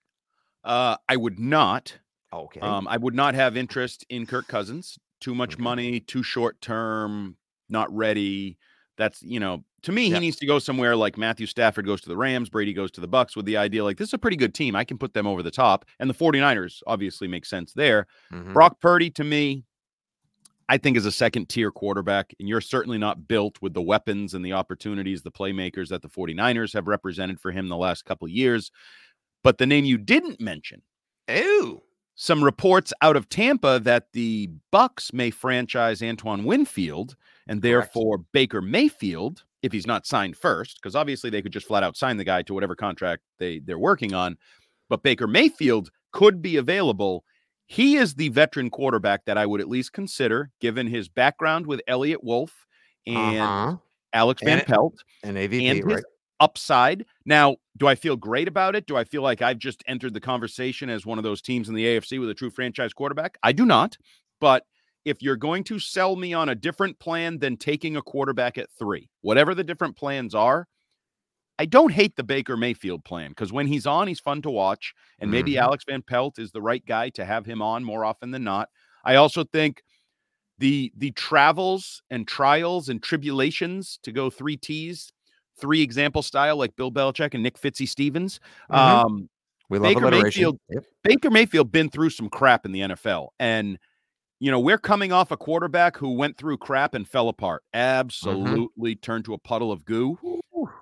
Uh, 0.64 0.98
I 1.10 1.16
would 1.16 1.40
not. 1.40 1.98
Okay. 2.34 2.60
Um, 2.60 2.88
I 2.88 2.98
would 2.98 3.16
not 3.16 3.36
have 3.36 3.58
interest 3.58 4.06
in 4.10 4.26
Kirk 4.26 4.48
Cousins. 4.48 4.98
Too 5.20 5.36
much 5.36 5.54
okay. 5.56 5.64
money, 5.64 6.00
too 6.00 6.24
short 6.24 6.60
term, 6.62 7.38
not 7.70 7.94
ready. 7.96 8.58
That's 8.98 9.22
you 9.22 9.40
know 9.40 9.64
to 9.84 9.92
me, 9.92 10.10
he 10.10 10.20
needs 10.20 10.38
to 10.38 10.46
go 10.46 10.60
somewhere 10.60 10.96
like 10.96 11.18
Matthew 11.18 11.46
Stafford 11.46 11.86
goes 11.86 12.00
to 12.02 12.10
the 12.10 12.16
Rams, 12.16 12.50
Brady 12.50 12.74
goes 12.74 12.90
to 12.92 13.02
the 13.02 13.08
Bucks 13.08 13.36
with 13.36 13.46
the 13.46 13.58
idea 13.58 13.84
like 13.84 13.98
this 13.98 14.10
is 14.10 14.14
a 14.14 14.18
pretty 14.18 14.38
good 14.38 14.54
team. 14.54 14.76
I 14.76 14.86
can 14.86 14.98
put 14.98 15.14
them 15.14 15.28
over 15.28 15.44
the 15.44 15.52
top. 15.52 15.86
And 16.00 16.10
the 16.10 16.14
49ers 16.14 16.82
obviously 16.88 17.28
make 17.28 17.46
sense 17.46 17.74
there. 17.74 18.08
Mm-hmm. 18.32 18.54
Brock 18.54 18.80
Purdy 18.80 19.10
to 19.12 19.26
me, 19.26 19.66
I 20.70 20.78
think 20.78 20.96
is 20.96 21.06
a 21.06 21.12
second 21.12 21.50
tier 21.50 21.70
quarterback. 21.70 22.34
And 22.40 22.48
you're 22.48 22.62
certainly 22.62 22.98
not 22.98 23.28
built 23.28 23.62
with 23.62 23.74
the 23.74 23.82
weapons 23.82 24.34
and 24.34 24.46
the 24.46 24.54
opportunities, 24.54 25.22
the 25.22 25.32
playmakers 25.32 25.90
that 25.90 26.02
the 26.02 26.10
49ers 26.10 26.74
have 26.74 26.88
represented 26.88 27.42
for 27.42 27.52
him 27.52 27.68
the 27.68 27.76
last 27.76 28.06
couple 28.06 28.28
years. 28.30 28.72
But 29.44 29.58
the 29.58 29.66
name 29.66 29.86
you 29.86 29.98
didn't 29.98 30.40
mention. 30.40 30.82
Ooh. 31.30 31.82
Some 32.16 32.44
reports 32.44 32.94
out 33.02 33.16
of 33.16 33.28
Tampa 33.28 33.80
that 33.84 34.12
the 34.14 34.50
Bucks 34.72 35.12
may 35.14 35.32
franchise 35.32 36.04
Antoine 36.04 36.44
Winfield 36.44 37.16
and 37.48 37.62
therefore 37.62 38.18
Correct. 38.18 38.32
Baker 38.34 38.62
Mayfield 38.62 39.44
if 39.64 39.72
he's 39.72 39.88
not 39.88 40.06
signed 40.06 40.36
first, 40.38 40.78
because 40.80 40.96
obviously 40.96 41.30
they 41.30 41.42
could 41.42 41.54
just 41.54 41.66
flat 41.66 41.84
out 41.84 41.98
sign 41.98 42.18
the 42.18 42.24
guy 42.24 42.44
to 42.44 42.54
whatever 42.54 42.76
contract 42.76 43.24
they 43.40 43.60
they're 43.60 43.80
working 43.80 44.14
on. 44.14 44.38
But 44.90 45.02
Baker 45.02 45.26
Mayfield 45.26 45.90
could 46.12 46.42
be 46.42 46.58
available. 46.58 47.24
He 47.66 47.96
is 47.96 48.14
the 48.14 48.30
veteran 48.30 48.70
quarterback 48.70 49.26
that 49.26 49.38
I 49.38 49.46
would 49.46 49.62
at 49.62 49.70
least 49.70 49.94
consider, 49.94 50.52
given 50.60 50.86
his 50.86 51.08
background 51.08 51.66
with 51.66 51.82
Eliot 51.88 52.24
Wolf 52.24 52.68
and 53.08 53.40
uh-huh. 53.40 53.78
Alex 54.12 54.44
Van 54.44 54.60
and, 54.60 54.68
Pelt 54.68 54.96
and 55.24 55.38
AVP, 55.38 55.72
and 55.72 55.86
right? 55.86 56.04
upside. 56.42 57.06
Now, 57.26 57.56
do 57.78 57.88
I 57.88 57.96
feel 57.96 58.16
great 58.16 58.48
about 58.48 58.76
it? 58.76 58.86
Do 58.86 58.98
I 58.98 59.04
feel 59.04 59.24
like 59.24 59.42
I've 59.42 59.58
just 59.58 59.84
entered 59.88 60.14
the 60.14 60.20
conversation 60.20 60.90
as 60.90 61.06
one 61.06 61.18
of 61.18 61.24
those 61.24 61.42
teams 61.42 61.70
in 61.70 61.76
the 61.76 61.86
AFC 61.86 62.20
with 62.20 62.30
a 62.30 62.34
true 62.34 62.52
franchise 62.52 62.94
quarterback? 62.94 63.38
I 63.42 63.52
do 63.52 63.66
not. 63.66 63.98
But 64.40 64.64
if 65.06 65.22
you're 65.22 65.36
going 65.38 65.64
to 65.66 65.80
sell 65.80 66.16
me 66.16 66.34
on 66.34 66.50
a 66.50 66.56
different 66.56 67.00
plan 67.00 67.40
than 67.40 67.58
taking 67.58 67.98
a 67.98 68.02
quarterback 68.02 68.58
at 68.58 68.70
three, 68.78 69.10
whatever 69.22 69.56
the 69.56 69.64
different 69.64 69.98
plans 69.98 70.36
are, 70.36 70.68
I 71.60 71.66
don't 71.66 71.92
hate 71.92 72.16
the 72.16 72.24
Baker 72.24 72.58
Mayfield 72.58 73.04
plan 73.06 73.30
because 73.30 73.54
when 73.54 73.68
he's 73.68 73.86
on, 73.86 74.08
he's 74.08 74.20
fun 74.20 74.42
to 74.42 74.50
watch. 74.50 74.94
And 75.20 75.30
maybe 75.30 75.54
mm-hmm. 75.54 75.64
Alex 75.64 75.86
Van 75.88 76.02
Pelt 76.02 76.40
is 76.40 76.52
the 76.52 76.62
right 76.62 76.84
guy 76.86 77.10
to 77.10 77.26
have 77.26 77.46
him 77.46 77.62
on 77.62 77.84
more 77.84 78.06
often 78.06 78.32
than 78.32 78.44
not. 78.44 78.70
I 79.06 79.16
also 79.16 79.44
think 79.44 79.84
the 80.58 80.92
the 80.98 81.12
travels 81.12 82.02
and 82.10 82.28
trials 82.28 82.90
and 82.90 83.02
tribulations 83.02 84.00
to 84.04 84.12
go 84.12 84.30
three 84.30 84.58
T's, 84.58 85.13
three 85.58 85.82
example 85.82 86.22
style 86.22 86.58
like 86.58 86.76
Bill 86.76 86.92
Belichick 86.92 87.34
and 87.34 87.44
Nick 87.44 87.60
Fitzy 87.60 87.88
Stevens. 87.88 88.40
Mm-hmm. 88.72 89.06
Um, 89.06 89.30
we 89.70 89.80
love 89.80 89.96
Baker 89.96 90.12
Mayfield. 90.12 90.60
Yep. 90.70 90.86
Baker 91.04 91.32
Mayfield 91.32 91.72
been 91.72 91.90
through 91.90 92.12
some 92.12 92.30
crap 92.30 92.66
in 92.66 92.72
the 92.72 92.82
NFL, 92.82 93.30
and 93.40 93.80
you 94.40 94.52
know, 94.52 94.60
we're 94.60 94.78
coming 94.78 95.14
off 95.14 95.32
a 95.32 95.38
quarterback 95.38 95.96
who 95.96 96.16
went 96.16 96.38
through 96.38 96.58
crap 96.58 96.94
and 96.94 97.08
fell 97.08 97.30
apart. 97.30 97.64
Mm-hmm. 97.74 97.80
Absolutely 97.80 98.96
mm-hmm. 98.96 99.00
turned 99.00 99.26
to 99.26 99.34
a 99.34 99.38
puddle 99.38 99.72
of 99.72 99.86
goo. 99.86 100.18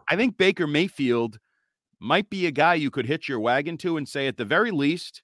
I 0.10 0.16
think 0.16 0.38
Baker 0.38 0.68
Mayfield 0.68 1.40
might 2.00 2.30
be 2.30 2.48
a 2.48 2.52
guy 2.52 2.74
you 2.74 2.90
could 2.90 3.06
hitch 3.06 3.30
your 3.30 3.40
wagon 3.40 3.78
to 3.78 3.98
and 3.98 4.10
say 4.10 4.28
at 4.28 4.38
the 4.38 4.46
very 4.46 4.72
least 4.72 5.22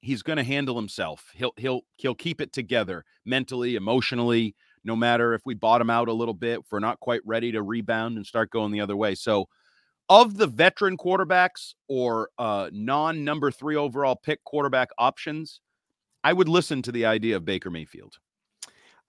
he's 0.00 0.22
going 0.22 0.36
to 0.36 0.44
handle 0.44 0.76
himself. 0.76 1.30
He'll 1.34 1.52
he'll 1.56 1.82
he'll 1.96 2.14
keep 2.14 2.40
it 2.40 2.52
together 2.52 3.04
mentally, 3.24 3.76
emotionally, 3.76 4.54
no 4.84 4.96
matter 4.96 5.34
if 5.34 5.42
we 5.44 5.54
bottom 5.54 5.90
out 5.90 6.08
a 6.08 6.12
little 6.12 6.34
bit, 6.34 6.60
if 6.60 6.66
we're 6.70 6.78
not 6.78 7.00
quite 7.00 7.20
ready 7.24 7.52
to 7.52 7.62
rebound 7.62 8.16
and 8.16 8.26
start 8.26 8.50
going 8.50 8.72
the 8.72 8.80
other 8.80 8.96
way. 8.96 9.14
So 9.14 9.48
of 10.08 10.36
the 10.36 10.46
veteran 10.46 10.96
quarterbacks 10.96 11.74
or 11.88 12.30
uh, 12.38 12.70
non 12.72 13.24
number 13.24 13.50
three 13.50 13.76
overall 13.76 14.16
pick 14.16 14.42
quarterback 14.44 14.88
options, 14.98 15.60
I 16.24 16.32
would 16.32 16.48
listen 16.48 16.82
to 16.82 16.92
the 16.92 17.06
idea 17.06 17.36
of 17.36 17.44
Baker 17.44 17.70
Mayfield. 17.70 18.16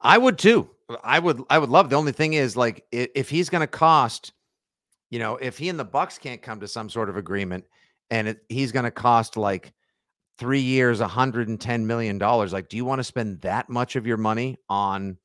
I 0.02 0.18
would 0.18 0.38
too. 0.38 0.70
I 1.04 1.20
would. 1.20 1.42
I 1.50 1.60
would 1.60 1.70
love. 1.70 1.90
The 1.90 1.96
only 1.96 2.12
thing 2.12 2.34
is, 2.34 2.56
like, 2.56 2.86
if 2.92 3.30
he's 3.30 3.50
going 3.50 3.62
to 3.62 3.68
cost, 3.68 4.34
you 5.10 5.20
know, 5.20 5.36
if 5.38 5.58
he 5.58 5.70
and 5.70 5.80
the 5.80 5.86
Bucks 5.86 6.18
can't 6.18 6.42
come 6.42 6.60
to 6.62 6.68
some 6.68 6.90
sort 6.90 7.10
of 7.10 7.18
agreement, 7.18 7.66
and 8.10 8.30
it, 8.30 8.40
he's 8.50 8.72
going 8.72 8.86
to 8.86 8.92
cost 8.92 9.38
like 9.38 9.74
three 10.38 10.62
years, 10.62 11.02
110 11.02 11.86
million 11.88 12.18
dollars. 12.18 12.54
Like, 12.54 12.70
do 12.70 12.78
you 12.78 12.86
want 12.86 13.00
to 13.00 13.04
spend 13.04 13.42
that 13.42 13.70
much 13.70 13.96
of 13.96 14.08
your 14.08 14.18
money 14.18 14.58
on? 14.70 15.18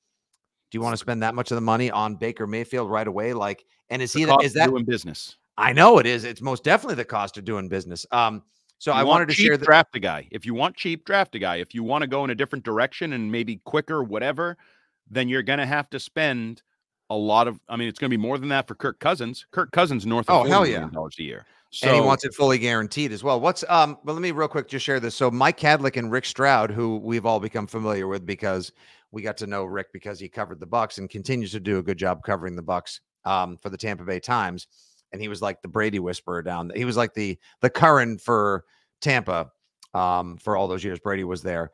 Do 0.74 0.78
you 0.78 0.82
want 0.82 0.94
to 0.94 0.98
spend 0.98 1.22
that 1.22 1.36
much 1.36 1.52
of 1.52 1.54
the 1.54 1.60
money 1.60 1.88
on 1.92 2.16
Baker 2.16 2.48
Mayfield 2.48 2.90
right 2.90 3.06
away? 3.06 3.32
Like, 3.32 3.64
and 3.90 4.02
is 4.02 4.12
The 4.12 4.18
he? 4.22 4.26
cost 4.26 4.44
Is 4.44 4.54
that? 4.54 4.70
doing 4.70 4.84
business? 4.84 5.36
I 5.56 5.72
know 5.72 5.98
it 5.98 6.04
is. 6.06 6.24
It's 6.24 6.40
most 6.40 6.64
definitely 6.64 6.96
the 6.96 7.04
cost 7.04 7.38
of 7.38 7.44
doing 7.44 7.68
business. 7.68 8.04
Um. 8.10 8.42
So 8.78 8.90
You 8.90 8.98
I 8.98 9.02
want 9.04 9.10
wanted 9.20 9.28
to 9.28 9.34
share 9.34 9.56
that. 9.56 9.64
draft 9.64 9.94
a 9.94 10.00
guy. 10.00 10.26
If 10.32 10.44
you 10.44 10.52
want 10.52 10.74
cheap, 10.74 11.04
draft 11.04 11.36
a 11.36 11.38
guy. 11.38 11.56
If 11.58 11.74
you 11.76 11.84
want 11.84 12.02
to 12.02 12.08
go 12.08 12.24
in 12.24 12.30
a 12.30 12.34
different 12.34 12.64
direction 12.64 13.12
and 13.12 13.30
maybe 13.30 13.60
quicker, 13.64 14.02
whatever, 14.02 14.56
then 15.08 15.28
you're 15.28 15.44
going 15.44 15.60
to 15.60 15.64
have 15.66 15.88
to 15.90 16.00
spend 16.00 16.62
a 17.08 17.14
lot 17.16 17.46
of. 17.46 17.60
I 17.68 17.76
mean, 17.76 17.86
it's 17.86 18.00
going 18.00 18.10
to 18.10 18.18
be 18.18 18.20
more 18.20 18.36
than 18.36 18.48
that 18.48 18.66
for 18.66 18.74
Kirk 18.74 18.98
Cousins. 18.98 19.46
Kirk 19.52 19.70
Cousins 19.70 20.04
north 20.06 20.28
of 20.28 20.44
Oh, 20.44 20.48
hell 20.48 20.66
yeah. 20.66 20.88
dollars 20.92 21.14
a 21.20 21.22
year. 21.22 21.46
So 21.70 21.86
and 21.86 21.94
he 21.94 22.02
wants 22.02 22.24
it 22.24 22.34
fully 22.34 22.58
guaranteed 22.58 23.12
as 23.12 23.22
well. 23.22 23.40
What's 23.40 23.64
um? 23.68 23.96
Well, 24.02 24.16
let 24.16 24.22
me 24.22 24.32
real 24.32 24.48
quick 24.48 24.66
just 24.66 24.84
share 24.84 24.98
this. 24.98 25.14
So 25.14 25.30
Mike 25.30 25.56
Kadlick 25.58 25.96
and 25.96 26.10
Rick 26.10 26.24
Stroud, 26.24 26.72
who 26.72 26.96
we've 26.96 27.24
all 27.26 27.38
become 27.38 27.68
familiar 27.68 28.08
with 28.08 28.26
because 28.26 28.72
we 29.14 29.22
got 29.22 29.36
to 29.38 29.46
know 29.46 29.64
Rick 29.64 29.86
because 29.92 30.18
he 30.18 30.28
covered 30.28 30.60
the 30.60 30.66
Bucks 30.66 30.98
and 30.98 31.08
continues 31.08 31.52
to 31.52 31.60
do 31.60 31.78
a 31.78 31.82
good 31.82 31.96
job 31.96 32.22
covering 32.24 32.56
the 32.56 32.62
Bucks 32.62 33.00
um, 33.24 33.56
for 33.56 33.70
the 33.70 33.78
Tampa 33.78 34.04
Bay 34.04 34.20
Times. 34.20 34.66
And 35.12 35.22
he 35.22 35.28
was 35.28 35.40
like 35.40 35.62
the 35.62 35.68
Brady 35.68 36.00
whisperer 36.00 36.42
down. 36.42 36.72
He 36.74 36.84
was 36.84 36.96
like 36.96 37.14
the 37.14 37.38
the 37.60 37.70
Curran 37.70 38.18
for 38.18 38.64
Tampa 39.00 39.50
um, 39.94 40.36
for 40.38 40.56
all 40.56 40.66
those 40.66 40.82
years. 40.82 40.98
Brady 40.98 41.24
was 41.24 41.42
there. 41.42 41.70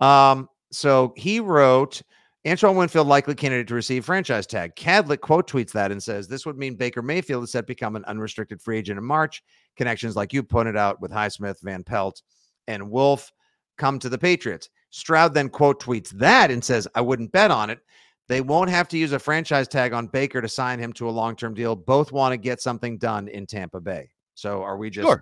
Um, 0.00 0.48
so 0.70 1.12
he 1.16 1.40
wrote. 1.40 2.00
Antoine 2.46 2.76
Winfield 2.76 3.06
likely 3.06 3.34
candidate 3.34 3.68
to 3.68 3.74
receive 3.74 4.04
franchise 4.04 4.46
tag. 4.46 4.76
Kadlick 4.76 5.22
quote 5.22 5.48
tweets 5.48 5.72
that 5.72 5.90
and 5.90 6.02
says 6.02 6.28
this 6.28 6.44
would 6.44 6.58
mean 6.58 6.76
Baker 6.76 7.00
Mayfield 7.00 7.42
is 7.42 7.52
set 7.52 7.62
to 7.62 7.66
become 7.66 7.96
an 7.96 8.04
unrestricted 8.04 8.60
free 8.60 8.76
agent 8.76 8.98
in 8.98 9.04
March. 9.04 9.42
Connections 9.76 10.14
like 10.14 10.34
you 10.34 10.42
pointed 10.42 10.76
out 10.76 11.00
with 11.00 11.10
Highsmith, 11.10 11.56
Van 11.62 11.82
Pelt, 11.82 12.20
and 12.68 12.90
Wolf 12.90 13.32
come 13.78 13.98
to 13.98 14.10
the 14.10 14.18
Patriots. 14.18 14.68
Stroud 14.94 15.34
then 15.34 15.48
quote 15.48 15.82
tweets 15.82 16.10
that 16.10 16.52
and 16.52 16.64
says, 16.64 16.86
I 16.94 17.00
wouldn't 17.00 17.32
bet 17.32 17.50
on 17.50 17.68
it. 17.68 17.80
They 18.28 18.40
won't 18.40 18.70
have 18.70 18.86
to 18.88 18.96
use 18.96 19.10
a 19.10 19.18
franchise 19.18 19.66
tag 19.66 19.92
on 19.92 20.06
Baker 20.06 20.40
to 20.40 20.48
sign 20.48 20.78
him 20.78 20.92
to 20.92 21.08
a 21.08 21.10
long 21.10 21.34
term 21.34 21.52
deal. 21.52 21.74
Both 21.74 22.12
want 22.12 22.32
to 22.32 22.36
get 22.36 22.60
something 22.62 22.96
done 22.96 23.26
in 23.26 23.44
Tampa 23.44 23.80
Bay. 23.80 24.10
So 24.36 24.62
are 24.62 24.76
we 24.76 24.90
just, 24.90 25.08
Sure. 25.08 25.20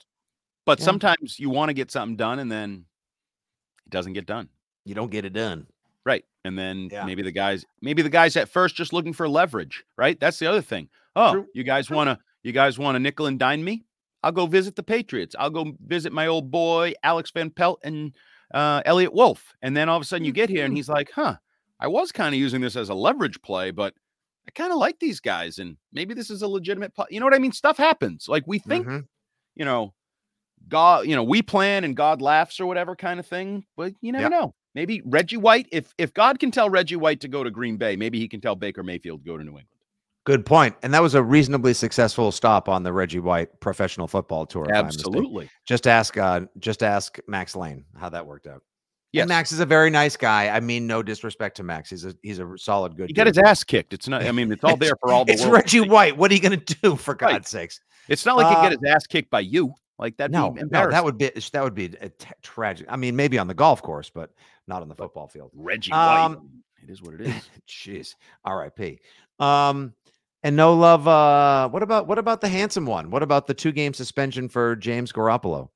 But 0.66 0.78
Yeah. 0.78 0.84
sometimes 0.84 1.38
you 1.38 1.48
want 1.48 1.70
to 1.70 1.72
get 1.74 1.90
something 1.90 2.16
done 2.16 2.38
and 2.38 2.52
then 2.52 2.84
it 3.86 3.90
doesn't 3.90 4.12
get 4.12 4.26
done. 4.26 4.48
you 4.84 4.94
don't 4.94 5.10
get 5.10 5.24
it 5.24 5.32
done? 5.32 5.66
Right. 6.04 6.24
And 6.44 6.58
then 6.58 6.88
Yeah. 6.92 7.06
maybe 7.06 7.22
the 7.22 7.30
guys, 7.32 7.64
maybe 7.80 8.02
the 8.02 8.10
guys 8.10 8.36
at 8.36 8.48
first 8.50 8.74
just 8.74 8.92
looking 8.92 9.12
for 9.14 9.26
leverage, 9.28 9.84
right? 9.96 10.18
That's 10.20 10.38
the 10.38 10.48
other 10.48 10.60
thing. 10.60 10.88
Oh, 11.16 11.32
True. 11.32 11.46
you 11.54 11.62
guys 11.64 11.88
want 11.88 12.08
to, 12.08 12.18
you 12.42 12.50
guys 12.52 12.78
want 12.78 12.96
to 12.96 12.98
nickel 13.00 13.26
and 13.26 13.38
dime 13.38 13.64
me? 13.64 13.84
I'll 14.22 14.32
go 14.32 14.46
visit 14.46 14.76
the 14.76 14.82
Patriots. 14.82 15.34
I'll 15.38 15.50
go 15.50 15.72
visit 15.86 16.12
my 16.12 16.26
old 16.26 16.50
boy, 16.50 16.92
Alex 17.02 17.30
Van 17.30 17.48
Pelt 17.50 17.78
and 17.84 18.14
uh, 18.52 18.82
Eliot 18.84 19.12
Wolf. 19.12 19.54
And 19.62 19.76
then 19.76 19.88
all 19.88 19.96
of 19.96 20.02
a 20.02 20.06
sudden 20.06 20.24
you 20.24 20.32
get 20.32 20.48
here 20.50 20.64
and 20.64 20.76
he's 20.76 20.88
like, 20.88 21.10
huh, 21.14 21.36
I 21.80 21.88
was 21.88 22.12
kind 22.12 22.34
of 22.34 22.38
using 22.40 22.60
this 22.60 22.76
as 22.76 22.88
a 22.88 22.94
leverage 22.94 23.40
play, 23.42 23.70
but 23.70 23.94
I 24.46 24.50
kind 24.52 24.72
of 24.72 24.78
like 24.78 24.98
these 24.98 25.20
guys. 25.20 25.58
And 25.58 25.76
maybe 25.92 26.14
this 26.14 26.30
is 26.30 26.42
a 26.42 26.48
legitimate, 26.48 26.94
pl-. 26.94 27.06
you 27.10 27.20
know 27.20 27.26
what 27.26 27.34
I 27.34 27.38
mean? 27.38 27.52
Stuff 27.52 27.76
happens. 27.76 28.26
Like 28.28 28.44
we 28.46 28.58
think, 28.58 28.86
Mhm. 28.86 29.06
you 29.54 29.64
know, 29.64 29.94
God, 30.68 31.06
you 31.06 31.16
know, 31.16 31.24
we 31.24 31.42
plan 31.42 31.84
and 31.84 31.96
God 31.96 32.22
laughs 32.22 32.60
or 32.60 32.66
whatever 32.66 32.94
kind 32.94 33.18
of 33.20 33.26
thing. 33.26 33.64
But 33.76 33.94
you 34.00 34.12
never 34.12 34.22
Yep. 34.24 34.30
know. 34.30 34.54
Maybe 34.74 35.02
Reggie 35.04 35.36
White, 35.36 35.68
if 35.70 35.92
if 35.98 36.14
God 36.14 36.38
can 36.38 36.50
tell 36.50 36.70
Reggie 36.70 36.96
White 36.96 37.20
to 37.20 37.28
go 37.28 37.44
to 37.44 37.50
Green 37.50 37.76
Bay, 37.76 37.94
maybe 37.96 38.18
he 38.18 38.26
can 38.28 38.40
tell 38.40 38.54
Baker 38.54 38.82
Mayfield 38.82 39.20
to 39.22 39.26
go 39.30 39.36
to 39.36 39.42
New 39.44 39.50
England. 39.50 39.68
Good 40.24 40.46
point. 40.46 40.76
And 40.82 40.94
that 40.94 41.02
was 41.02 41.14
a 41.16 41.22
reasonably 41.22 41.74
successful 41.74 42.30
stop 42.30 42.68
on 42.68 42.84
the 42.84 42.92
Reggie 42.92 43.18
White 43.18 43.58
professional 43.60 44.06
football 44.06 44.46
tour. 44.46 44.64
if 44.68 44.76
I'm 44.76 44.86
mistaken. 44.86 45.14
Absolutely. 45.14 45.50
Just 45.66 45.86
ask 45.88 46.16
uh 46.16 46.42
just 46.58 46.82
ask 46.82 47.18
Max 47.26 47.56
Lane 47.56 47.84
how 47.96 48.08
that 48.10 48.24
worked 48.26 48.46
out. 48.46 48.62
Yeah, 49.12 49.26
Max 49.26 49.52
is 49.52 49.60
a 49.60 49.66
very 49.66 49.90
nice 49.90 50.16
guy. 50.16 50.48
I 50.48 50.60
mean, 50.60 50.86
no 50.86 51.02
disrespect 51.02 51.58
to 51.58 51.62
Max. 51.64 51.90
He's 51.90 52.04
a 52.06 52.14
he's 52.22 52.38
a 52.38 52.50
solid 52.56 52.96
good. 52.96 53.08
He 53.08 53.12
got 53.12 53.24
dude. 53.24 53.34
his 53.36 53.42
ass 53.44 53.62
kicked. 53.64 53.92
It's 53.92 54.08
not, 54.08 54.22
I 54.22 54.32
mean, 54.32 54.50
it's 54.50 54.64
all 54.64 54.76
there 54.76 54.94
for 55.00 55.12
all 55.12 55.24
the 55.26 55.32
It's 55.32 55.42
world 55.44 55.66
to 55.66 55.80
Reggie. 55.80 55.90
White. 55.90 56.16
What 56.16 56.30
are 56.30 56.34
you 56.34 56.40
gonna 56.40 56.56
do 56.56 56.96
for 56.96 57.12
Right. 57.20 57.32
God's 57.32 57.48
sakes? 57.50 57.80
It's 58.08 58.24
not 58.24 58.36
like 58.38 58.46
he 58.48 58.54
Uh, 58.54 58.62
get 58.70 58.72
his 58.80 58.90
ass 58.90 59.06
kicked 59.06 59.28
by 59.30 59.40
you. 59.40 59.74
Like 59.98 60.16
that'd 60.16 60.32
No, 60.32 60.50
be 60.52 60.62
no, 60.70 60.88
that 60.88 61.04
would 61.04 61.18
be 61.18 61.30
that 61.52 61.62
would 61.62 61.74
be 61.74 61.86
a 62.00 62.08
t- 62.08 62.26
tragic. 62.42 62.86
I 62.88 62.96
mean, 62.96 63.14
maybe 63.14 63.38
on 63.38 63.48
the 63.48 63.54
golf 63.54 63.82
course, 63.82 64.08
but 64.08 64.30
not 64.66 64.80
on 64.82 64.88
the 64.88 64.94
football 64.94 65.26
field. 65.28 65.50
Reggie 65.54 65.90
White. 65.90 66.24
Um, 66.24 66.62
It 66.82 66.88
is 66.90 67.02
what 67.02 67.14
it 67.14 67.20
is. 67.22 67.48
Jeez. 67.68 68.14
R.I.P. 68.44 68.98
Um, 69.38 69.92
and 70.42 70.56
no 70.56 70.74
love. 70.74 71.06
Uh, 71.08 71.68
what 71.68 71.82
about 71.82 72.06
what 72.06 72.18
about 72.18 72.40
the 72.40 72.48
handsome 72.48 72.86
one? 72.86 73.10
What 73.10 73.22
about 73.22 73.46
the 73.46 73.54
two 73.54 73.72
game 73.72 73.94
suspension 73.94 74.48
for 74.48 74.76
James 74.76 75.12
Garoppolo? 75.12 75.68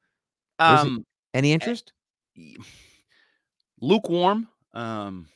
Um, 0.59 1.05
Any 1.35 1.53
interest? 1.53 1.93
y- 2.37 2.55
lukewarm 3.81 4.49
um 4.73 5.29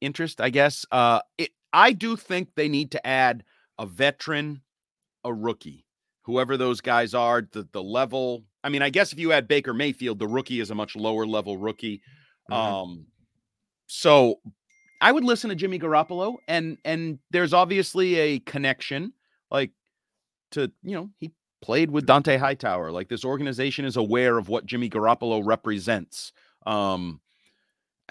interest 0.00 0.40
i 0.40 0.50
guess 0.50 0.84
uh 0.90 1.20
it, 1.38 1.50
i 1.72 1.92
do 1.92 2.16
think 2.16 2.48
they 2.54 2.68
need 2.68 2.90
to 2.90 3.06
add 3.06 3.44
a 3.78 3.86
veteran 3.86 4.60
a 5.24 5.32
rookie 5.32 5.86
whoever 6.22 6.56
those 6.56 6.80
guys 6.80 7.14
are 7.14 7.42
the 7.52 7.66
the 7.72 7.82
level 7.82 8.44
i 8.64 8.68
mean 8.68 8.82
i 8.82 8.90
guess 8.90 9.12
if 9.12 9.18
you 9.18 9.32
add 9.32 9.46
baker 9.46 9.72
mayfield 9.72 10.18
the 10.18 10.26
rookie 10.26 10.60
is 10.60 10.70
a 10.70 10.74
much 10.74 10.96
lower 10.96 11.26
level 11.26 11.56
rookie 11.56 12.02
Mhm. 12.50 12.54
um 12.56 13.06
so 13.86 14.40
i 15.00 15.10
would 15.10 15.24
listen 15.24 15.50
to 15.50 15.56
jimmy 15.56 15.78
garoppolo 15.78 16.36
and 16.48 16.78
and 16.84 17.18
there's 17.30 17.52
obviously 17.52 18.16
a 18.16 18.38
connection 18.40 19.12
like 19.50 19.70
to 20.50 20.70
you 20.82 20.94
know 20.94 21.10
he 21.18 21.30
played 21.62 21.90
with 21.90 22.06
dont'a 22.06 22.38
hightower 22.38 22.90
like 22.90 23.08
this 23.08 23.24
organization 23.24 23.84
is 23.84 23.96
aware 23.96 24.38
of 24.38 24.48
what 24.48 24.66
jimmy 24.66 24.88
garoppolo 24.90 25.42
represents 25.44 26.32
um 26.66 27.20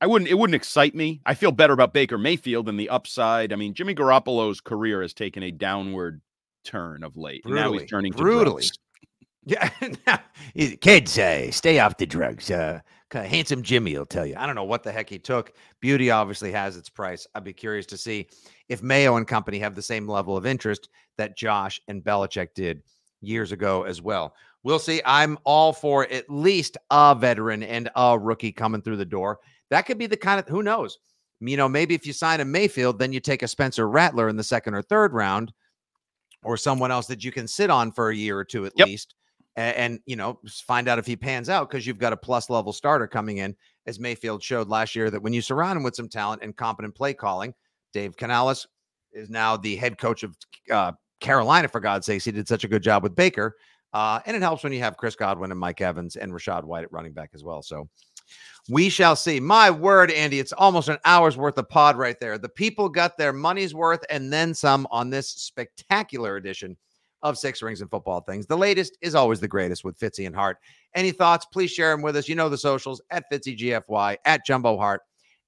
I 0.00 0.06
wouldn't 0.06 0.30
it 0.30 0.34
wouldn't 0.34 0.54
excite 0.54 0.94
me. 0.94 1.22
I 1.24 1.32
feel 1.32 1.50
better 1.50 1.72
about 1.72 1.94
Baker 1.94 2.18
Mayfield 2.18 2.66
than 2.66 2.76
the 2.76 2.90
upside. 2.90 3.54
I 3.54 3.56
mean, 3.56 3.72
Jimmy 3.72 3.94
Garoppolo's 3.94 4.60
career 4.60 5.00
has 5.00 5.14
taken 5.14 5.42
a 5.42 5.50
downward 5.50 6.20
turn 6.62 7.02
of 7.02 7.16
late. 7.16 7.42
and 7.46 7.54
now 7.54 7.72
he's 7.72 7.88
turning 7.88 8.12
brutally. 8.12 8.62
drugs. 8.62 8.72
Yeah, 9.46 9.68
kids, 10.80 11.18
uh, 11.18 11.50
stay 11.50 11.78
off 11.78 11.96
the 11.96 12.06
drugs. 12.06 12.50
Uh, 12.50 12.80
handsome 13.12 13.62
Jimmy 13.62 13.96
will 13.96 14.06
tell 14.06 14.26
you. 14.26 14.34
I 14.36 14.46
don't 14.46 14.54
know 14.56 14.64
what 14.64 14.82
the 14.82 14.90
heck 14.90 15.08
he 15.08 15.18
took. 15.18 15.52
Beauty 15.80 16.10
obviously 16.10 16.50
has 16.52 16.76
its 16.76 16.88
price. 16.88 17.26
I'd 17.34 17.44
be 17.44 17.52
curious 17.52 17.86
to 17.86 17.96
see 17.96 18.26
if 18.68 18.82
Mayo 18.82 19.16
and 19.16 19.26
company 19.28 19.58
have 19.60 19.74
the 19.74 19.82
same 19.82 20.08
level 20.08 20.36
of 20.36 20.46
interest 20.46 20.88
that 21.16 21.36
Josh 21.36 21.80
and 21.88 22.02
Belichick 22.02 22.54
did 22.54 22.82
years 23.20 23.52
ago 23.52 23.84
as 23.84 24.02
well. 24.02 24.34
We'll 24.64 24.78
see. 24.78 25.00
I'm 25.04 25.38
all 25.44 25.72
for 25.72 26.10
at 26.10 26.28
least 26.30 26.76
a 26.90 27.14
veteran 27.14 27.62
and 27.62 27.90
a 27.94 28.18
rookie 28.18 28.50
coming 28.52 28.82
through 28.82 28.96
the 28.96 29.04
door. 29.04 29.40
That 29.70 29.82
could 29.82 29.98
be 29.98 30.06
the 30.06 30.16
kind 30.16 30.40
of 30.40 30.48
who 30.48 30.62
knows. 30.62 30.98
You 31.40 31.56
know, 31.56 31.68
maybe 31.68 31.94
if 31.94 32.06
you 32.06 32.12
sign 32.14 32.40
a 32.40 32.44
Mayfield, 32.44 32.98
then 32.98 33.12
you 33.12 33.20
take 33.20 33.42
a 33.42 33.48
Spencer 33.48 33.88
Rattler 33.88 34.28
in 34.28 34.36
the 34.36 34.42
second 34.42 34.74
or 34.74 34.82
third 34.82 35.12
round, 35.12 35.52
or 36.42 36.56
someone 36.56 36.90
else 36.90 37.06
that 37.08 37.22
you 37.22 37.30
can 37.32 37.46
sit 37.46 37.70
on 37.70 37.92
for 37.92 38.08
a 38.08 38.16
year 38.16 38.38
or 38.38 38.44
two 38.44 38.64
at 38.66 38.72
Yep. 38.76 38.86
least, 38.88 39.14
and, 39.56 39.76
and 39.76 40.00
you 40.06 40.16
know 40.16 40.38
find 40.66 40.88
out 40.88 40.98
if 40.98 41.06
he 41.06 41.16
pans 41.16 41.48
out 41.48 41.68
because 41.68 41.86
you've 41.86 41.98
got 41.98 42.12
a 42.12 42.16
plus 42.16 42.50
level 42.50 42.72
starter 42.72 43.06
coming 43.06 43.38
in, 43.38 43.54
as 43.86 44.00
Mayfield 44.00 44.42
showed 44.42 44.68
last 44.68 44.94
year 44.94 45.10
that 45.10 45.22
when 45.22 45.32
you 45.32 45.42
surround 45.42 45.76
him 45.76 45.82
with 45.82 45.96
some 45.96 46.08
talent 46.08 46.42
and 46.42 46.56
competent 46.56 46.94
play 46.94 47.14
calling, 47.14 47.54
Dave 47.92 48.16
Canales 48.16 48.66
is 49.12 49.30
now 49.30 49.56
the 49.56 49.76
head 49.76 49.98
coach 49.98 50.22
of 50.22 50.36
uh, 50.70 50.92
Carolina. 51.20 51.68
For 51.68 51.80
God's 51.80 52.06
sakes, 52.06 52.24
he 52.24 52.32
did 52.32 52.48
such 52.48 52.64
a 52.64 52.68
good 52.68 52.82
job 52.82 53.02
with 53.02 53.14
Baker, 53.14 53.56
uh, 53.92 54.20
and 54.26 54.36
it 54.36 54.42
helps 54.42 54.64
when 54.64 54.72
you 54.72 54.80
have 54.80 54.96
Chris 54.96 55.16
Godwin 55.16 55.50
and 55.50 55.60
Mike 55.60 55.80
Evans 55.80 56.16
and 56.16 56.32
Rachaad 56.32 56.64
White 56.64 56.84
at 56.84 56.92
running 56.92 57.12
back 57.12 57.30
as 57.34 57.44
well. 57.44 57.62
So. 57.62 57.88
We 58.70 58.88
shall 58.88 59.14
see. 59.14 59.40
My 59.40 59.70
word, 59.70 60.10
Andy, 60.10 60.38
it's 60.38 60.54
almost 60.54 60.88
an 60.88 60.96
hour's 61.04 61.36
worth 61.36 61.58
of 61.58 61.68
pod 61.68 61.98
right 61.98 62.18
there. 62.18 62.38
The 62.38 62.48
people 62.48 62.88
got 62.88 63.18
their 63.18 63.34
money's 63.34 63.74
worth 63.74 64.02
and 64.08 64.32
then 64.32 64.54
some 64.54 64.88
on 64.90 65.10
this 65.10 65.28
spectacular 65.28 66.36
edition 66.36 66.74
of 67.24 67.38
Six 67.38 67.62
Rings 67.62 67.80
and 67.80 67.90
Football 67.90 68.20
Things. 68.20 68.46
The 68.46 68.56
latest 68.56 68.96
is 69.00 69.14
always 69.14 69.40
the 69.40 69.48
greatest 69.48 69.82
with 69.82 69.98
Fitzy 69.98 70.26
and 70.26 70.36
Hart. 70.36 70.58
Any 70.94 71.10
thoughts? 71.10 71.46
Please 71.46 71.72
share 71.72 71.90
them 71.90 72.02
with 72.02 72.16
us. 72.16 72.28
You 72.28 72.36
know 72.36 72.48
the 72.48 72.58
socials 72.58 73.02
at 73.10 73.24
FitzyGFY, 73.32 74.18
at 74.24 74.46
Jumbo 74.46 74.76
Hart, 74.76 75.00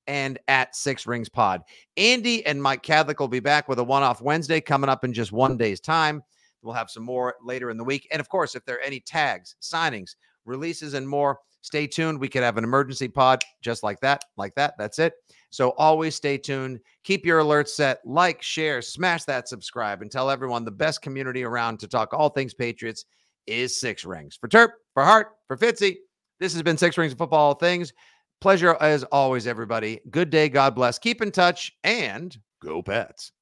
and 0.06 0.38
at 0.48 0.74
Six 0.74 1.06
Rings 1.06 1.28
Pod. 1.28 1.60
Andy 1.96 2.44
and 2.46 2.60
Mike 2.60 2.82
Kadlick 2.82 3.20
will 3.20 3.28
be 3.28 3.40
back 3.40 3.68
with 3.68 3.78
a 3.78 3.84
one 3.84 4.02
off 4.02 4.22
Wednesday 4.22 4.60
coming 4.60 4.90
up 4.90 5.04
in 5.04 5.12
just 5.12 5.32
one 5.32 5.56
day's 5.56 5.80
time. 5.80 6.22
We'll 6.62 6.74
have 6.74 6.90
some 6.90 7.04
more 7.04 7.36
later 7.44 7.70
in 7.70 7.76
the 7.76 7.84
week. 7.84 8.08
And 8.10 8.20
of 8.20 8.28
course, 8.28 8.56
if 8.56 8.64
there 8.64 8.76
are 8.76 8.80
any 8.80 8.98
tags, 9.00 9.54
signings, 9.60 10.16
releases, 10.46 10.94
and 10.94 11.06
more, 11.06 11.38
stay 11.60 11.86
tuned. 11.86 12.18
We 12.18 12.28
could 12.28 12.42
have 12.42 12.56
an 12.56 12.64
emergency 12.64 13.08
pod 13.08 13.44
just 13.60 13.82
like 13.82 14.00
that, 14.00 14.24
like 14.36 14.54
that. 14.54 14.74
That's 14.78 14.98
it. 14.98 15.12
So 15.50 15.70
always 15.78 16.14
stay 16.14 16.38
tuned. 16.38 16.80
Keep 17.04 17.24
your 17.24 17.40
alerts 17.40 17.68
set. 17.68 18.00
Like, 18.04 18.42
share, 18.42 18.82
smash 18.82 19.24
that 19.24 19.48
subscribe, 19.48 20.02
and 20.02 20.10
tell 20.10 20.30
everyone 20.30 20.64
the 20.64 20.70
best 20.70 21.02
community 21.02 21.44
around 21.44 21.78
to 21.80 21.88
talk 21.88 22.12
all 22.12 22.28
things 22.28 22.54
Patriots 22.54 23.04
is 23.46 23.78
Six 23.78 24.04
Rings. 24.04 24.36
For 24.36 24.48
Terp, 24.48 24.70
for 24.94 25.04
Hart, 25.04 25.28
for 25.46 25.56
Fitzy, 25.56 25.96
this 26.40 26.52
has 26.52 26.62
been 26.62 26.76
Six 26.76 26.98
Rings 26.98 27.12
of 27.12 27.18
Football 27.18 27.54
Things. 27.54 27.92
Pleasure 28.40 28.76
as 28.80 29.04
always, 29.04 29.46
everybody. 29.46 30.00
Good 30.10 30.30
day. 30.30 30.48
God 30.48 30.74
bless. 30.74 30.98
Keep 30.98 31.22
in 31.22 31.30
touch 31.30 31.72
and 31.84 32.36
go 32.62 32.82
Pats. 32.82 33.32